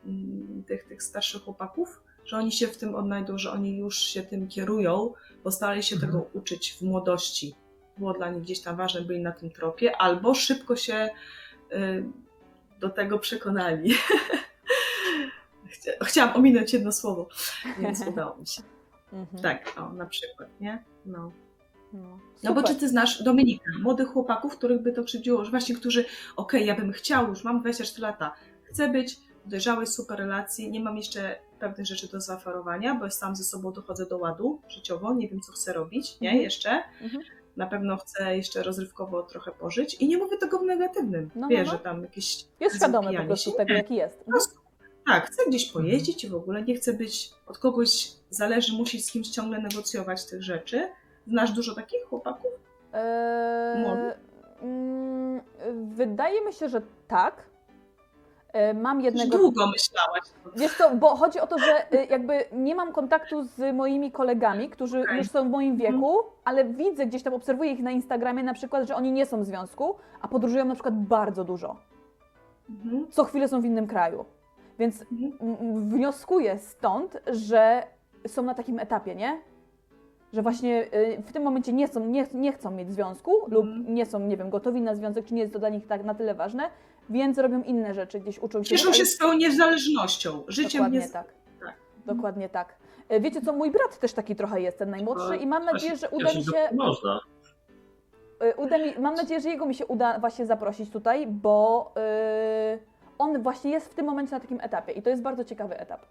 [0.06, 4.24] mm, tych, tych starszych chłopaków, że oni się w tym odnajdą, że oni już się
[4.24, 6.12] tym kierują, bo starali się Mhm.
[6.12, 7.56] tego uczyć w młodości.
[7.98, 11.10] Było dla nich gdzieś tam ważne, byli na tym tropie, albo szybko się
[11.74, 12.04] y,
[12.80, 13.94] do tego przekonali.
[15.74, 17.28] Chcia- Chciałam ominąć jedno słowo,
[17.80, 18.62] więc udało mi się.
[19.14, 19.44] Mhm.
[19.44, 20.84] Tak, o, na przykład, nie?
[21.06, 21.32] No.
[21.94, 25.76] No, No bo czy ty znasz Dominika, młodych chłopaków, których by to krzywdziło, że właśnie
[25.76, 28.34] którzy, okej, ja bym chciał, już mam 24 lata,
[28.64, 33.36] chcę być w dojrzałej, super relacji, nie mam jeszcze pewnych rzeczy do zaoferowania, bo sam
[33.36, 36.44] ze sobą dochodzę do ładu życiowo, nie wiem co chcę robić, nie, Mhm.
[36.44, 36.84] jeszcze.
[37.02, 37.24] Mhm.
[37.58, 41.48] Na pewno chcę jeszcze rozrywkowo trochę pożyć i nie mówię tego w negatywnym, No, no,
[41.48, 41.72] wiesz, no.
[41.72, 42.46] że tam jakieś...
[42.60, 44.26] Jest świadomy po prostu tego, jaki jest.
[45.06, 49.12] tak, chcę gdzieś pojeździć i w ogóle nie chcę być, od kogoś zależy, musisz z
[49.12, 50.90] kimś ciągle negocjować tych rzeczy.
[51.30, 52.52] Znasz dużo takich chłopaków?
[52.94, 54.14] Eee,
[54.62, 55.42] mm,
[55.84, 57.50] wydaje mi się, że tak.
[58.54, 59.38] E, Mam Już jednego.
[59.38, 60.22] długo myślałaś.
[60.56, 64.70] Wiesz co, bo chodzi o to, że y, jakby nie mam kontaktu z moimi kolegami,
[64.70, 65.18] którzy Okej.
[65.18, 68.88] już są w moim wieku, ale widzę gdzieś tam, obserwuję ich na Instagramie na przykład,
[68.88, 71.76] że oni nie są w związku, a podróżują na przykład bardzo dużo.
[72.70, 73.12] Mhm.
[73.12, 74.26] Co chwilę są w innym kraju.
[74.80, 75.90] Więc Mhm.
[75.90, 77.84] wnioskuję stąd, że
[78.28, 79.42] są na takim etapie, nie?
[80.34, 83.94] Że właśnie y, w tym momencie nie, są, nie, nie chcą mieć związku lub Mhm.
[83.96, 86.16] nie są, nie wiem, gotowi na związek, czy nie jest to dla nich tak na
[86.16, 86.70] tyle ważne,
[87.10, 88.70] więc robią inne rzeczy, gdzieś uczą się.
[88.70, 91.10] Cieszą się swoją niezależnością, życiem Dokładnie nie...
[91.10, 91.34] tak.
[91.62, 91.74] tak.
[92.06, 92.76] Dokładnie tak.
[93.10, 96.10] E, Wiecie co, mój brat też taki trochę jest, ten najmłodszy i mam nadzieję, że
[96.10, 97.20] uda mi się, Można.
[98.40, 102.78] e, uda mi, mam nadzieję, że jego mi się uda właśnie zaprosić tutaj, bo e,
[103.18, 106.02] on właśnie jest w tym momencie na takim etapie i to jest bardzo ciekawy etap.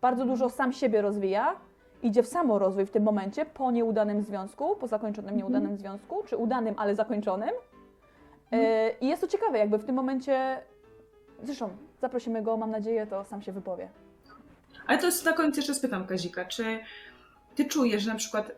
[0.00, 1.56] Bardzo dużo sam siebie rozwija,
[2.04, 5.36] idzie w samorozwój w tym momencie po nieudanym związku, po zakończonym Mhm.
[5.36, 7.48] nieudanym związku, czy udanym, ale zakończonym.
[8.52, 9.00] E, Mhm.
[9.00, 10.60] I jest to ciekawe, jakby w tym momencie,
[11.42, 13.88] zresztą zaprosimy go, mam nadzieję, to sam się wypowie.
[14.86, 16.78] Ale to jest na koniec jeszcze spytam Kazika, czy
[17.54, 18.52] ty czujesz, że na przykład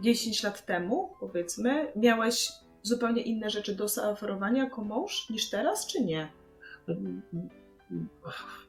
[0.00, 2.52] 10 lat temu, powiedzmy, miałeś
[2.82, 6.28] zupełnie inne rzeczy do zaoferowania jako mąż niż teraz, czy nie?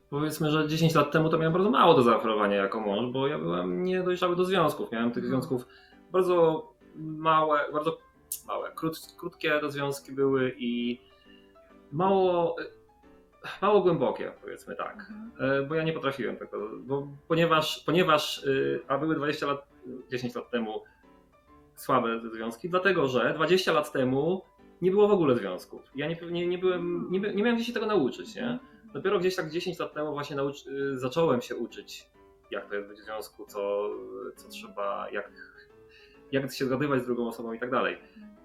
[0.10, 3.40] Powiedzmy, że 10 lat temu to miałem bardzo mało do zaoferowania jako mąż, bo ja
[3.40, 4.92] byłem niedojrzały do związków.
[4.92, 5.42] Miałem tych Mhm.
[5.42, 5.68] związków
[6.12, 7.98] bardzo małe, bardzo
[8.48, 11.02] małe, krót, krótkie te związki były i
[11.92, 12.56] mało,
[13.62, 15.12] mało głębokie, powiedzmy tak.
[15.40, 19.68] E, Bo ja nie potrafiłem tego, bo ponieważ, ponieważ y, a były 20 lat,
[20.12, 20.84] 10 lat temu
[21.76, 24.42] słabe te związki, dlatego że 20 lat temu
[24.82, 25.82] nie było w ogóle związków.
[25.96, 28.60] Ja nie, nie, nie, byłem, nie, nie miałem gdzie się tego nauczyć, nie?
[28.98, 30.38] Dopiero gdzieś tak 10 lat temu właśnie
[30.68, 32.10] y, zacząłem się uczyć,
[32.52, 33.90] jak to jest być w związku, co,
[34.36, 35.32] co trzeba, jak,
[36.32, 37.98] jak się zgadywać z drugą osobą i tak dalej.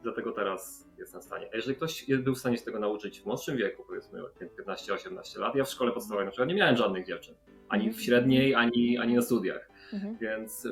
[0.03, 1.49] Dlatego teraz jestem w stanie.
[1.53, 4.23] A jeżeli ktoś był w stanie się tego nauczyć w młodszym wieku, powiedzmy
[4.67, 7.35] 15-18 lat, ja w szkole podstawowej na przykład nie miałem żadnych dziewczyn.
[7.69, 9.71] Ani w średniej, ani, ani na studiach.
[9.93, 10.17] Mhm.
[10.19, 10.69] Więc,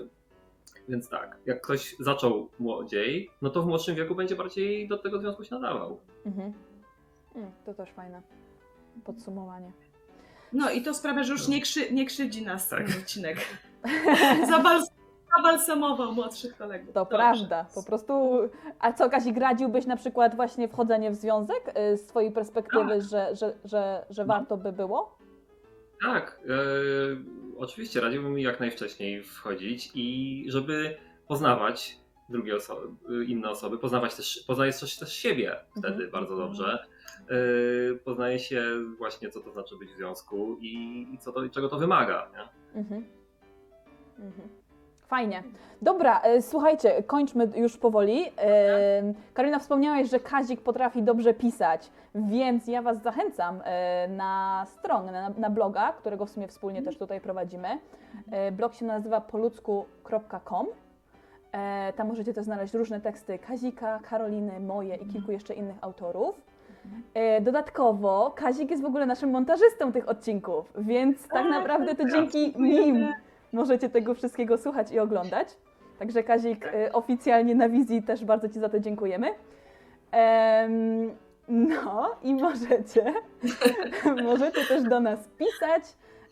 [0.89, 5.19] więc tak, jak ktoś zaczął młodziej, no to w młodszym wieku będzie bardziej do tego
[5.19, 6.01] związku się nadawał.
[6.27, 6.53] Mhm.
[7.35, 8.23] Mm, to też fajne
[9.05, 9.73] podsumowanie.
[10.53, 12.87] No i to sprawia, że już nie, krzy, nie krzywdzi nas Tak.
[12.87, 13.39] ten odcinek.
[14.51, 14.91] Zabals,
[15.37, 16.95] zabalsamował młodszych kolegów.
[16.95, 17.17] To Dobrze.
[17.17, 18.39] prawda, po prostu.
[18.79, 23.37] A co, Kazik, radziłbyś na przykład właśnie wchodzenie w związek y, z Twojej perspektywy, że,
[23.37, 24.35] że, że, że No.
[24.35, 25.19] warto by było?
[26.05, 26.53] Tak, e,
[27.59, 30.97] oczywiście radziłbym mi jak najwcześniej wchodzić i żeby
[31.29, 32.87] poznawać drugie osoby,
[33.27, 36.11] inne osoby, poznawać też, poznajesz też, też siebie wtedy Mhm.
[36.11, 36.87] bardzo dobrze.
[37.19, 38.65] E, poznaje się
[38.99, 42.29] właśnie co to znaczy być w związku i, i co to, czego to wymaga.
[42.33, 42.81] Nie?
[42.81, 43.05] Mhm.
[44.19, 44.49] Mhm.
[45.11, 45.43] Fajnie.
[45.83, 48.25] Dobra, e, słuchajcie, kończmy już powoli.
[48.39, 55.13] E, Karolina, wspomniałeś, że Kazik potrafi dobrze pisać, więc ja Was zachęcam e, na stronę,
[55.13, 57.69] na, na bloga, którego w sumie wspólnie też tutaj prowadzimy.
[58.53, 60.67] Blog się nazywa poludzku.com.
[61.97, 66.41] Tam możecie też znaleźć różne teksty Kazika, Karoliny, moje i kilku jeszcze innych autorów.
[67.15, 72.55] E, Dodatkowo Kazik jest w ogóle naszym montażystą tych odcinków, więc tak naprawdę to dzięki
[72.59, 73.09] nim
[73.53, 75.49] możecie tego wszystkiego słuchać i oglądać.
[75.99, 79.35] Także Kazik e, oficjalnie na wizji też bardzo Ci za to dziękujemy.
[80.11, 81.11] Em,
[81.49, 83.15] no i możecie,
[84.25, 85.83] możecie też do nas pisać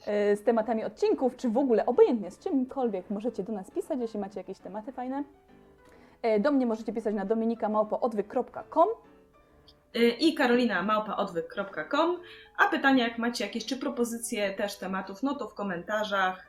[0.06, 4.20] e, z tematami odcinków, czy w ogóle obojętnie z czymkolwiek możecie do nas pisać, jeśli
[4.20, 5.24] macie jakieś tematy fajne.
[6.22, 8.88] E, Do mnie możecie pisać na dominikamałpoodwyk.com
[10.20, 12.18] I Karolina małpaodwyk.com.
[12.56, 16.48] A pytania, jak macie jakieś, czy propozycje też tematów, no to w komentarzach.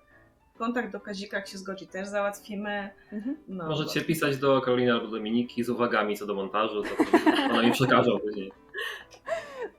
[0.57, 2.89] Kontakt do Kazika, jak się zgodzi, też załatwimy.
[3.11, 3.37] Mhm.
[3.47, 6.89] No, Możecie pisać do Karoliny albo Dominiki z uwagami co do montażu, to
[7.51, 8.51] ona mi przekażą później.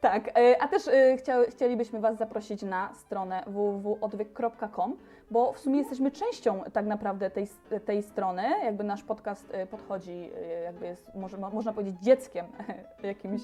[0.00, 0.82] Tak, e, a też
[1.18, 4.96] chcia, chcielibyśmy Was zaprosić na stronę www.odwyk.com,
[5.30, 7.48] bo w sumie jesteśmy częścią tak naprawdę tej,
[7.84, 8.42] tej strony.
[8.64, 12.46] Jakby nasz podcast e, podchodzi, e, jakby jest, może, mo- można powiedzieć, dzieckiem
[13.02, 13.42] jakimś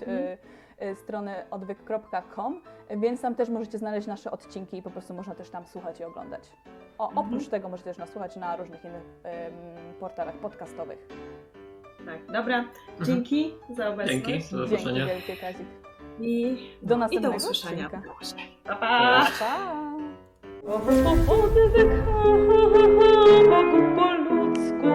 [0.79, 2.61] e, strony odwyk.com,
[2.91, 6.05] więc tam też możecie znaleźć nasze odcinki i po prostu można też tam słuchać i
[6.05, 6.51] oglądać.
[6.99, 7.27] O, Mhm.
[7.27, 9.53] oprócz tego możecie też nas słuchać na różnych innych em,
[10.01, 11.09] portalach podcastowych.
[12.07, 12.65] Tak, dobra.
[13.03, 14.25] Dzięki za obecność.
[14.27, 14.57] Dzięki.
[14.57, 15.07] Do Dzięki zobaczenia.
[15.07, 15.67] wielkie, Kazik.
[16.21, 17.87] I, Do no, następnego I do usłyszenia.
[17.87, 18.03] odcinka.
[18.65, 19.27] Pa, pa.
[19.39, 19.96] Pa!
[20.67, 22.05] Opowiedz, jak
[23.97, 24.91] po ludzku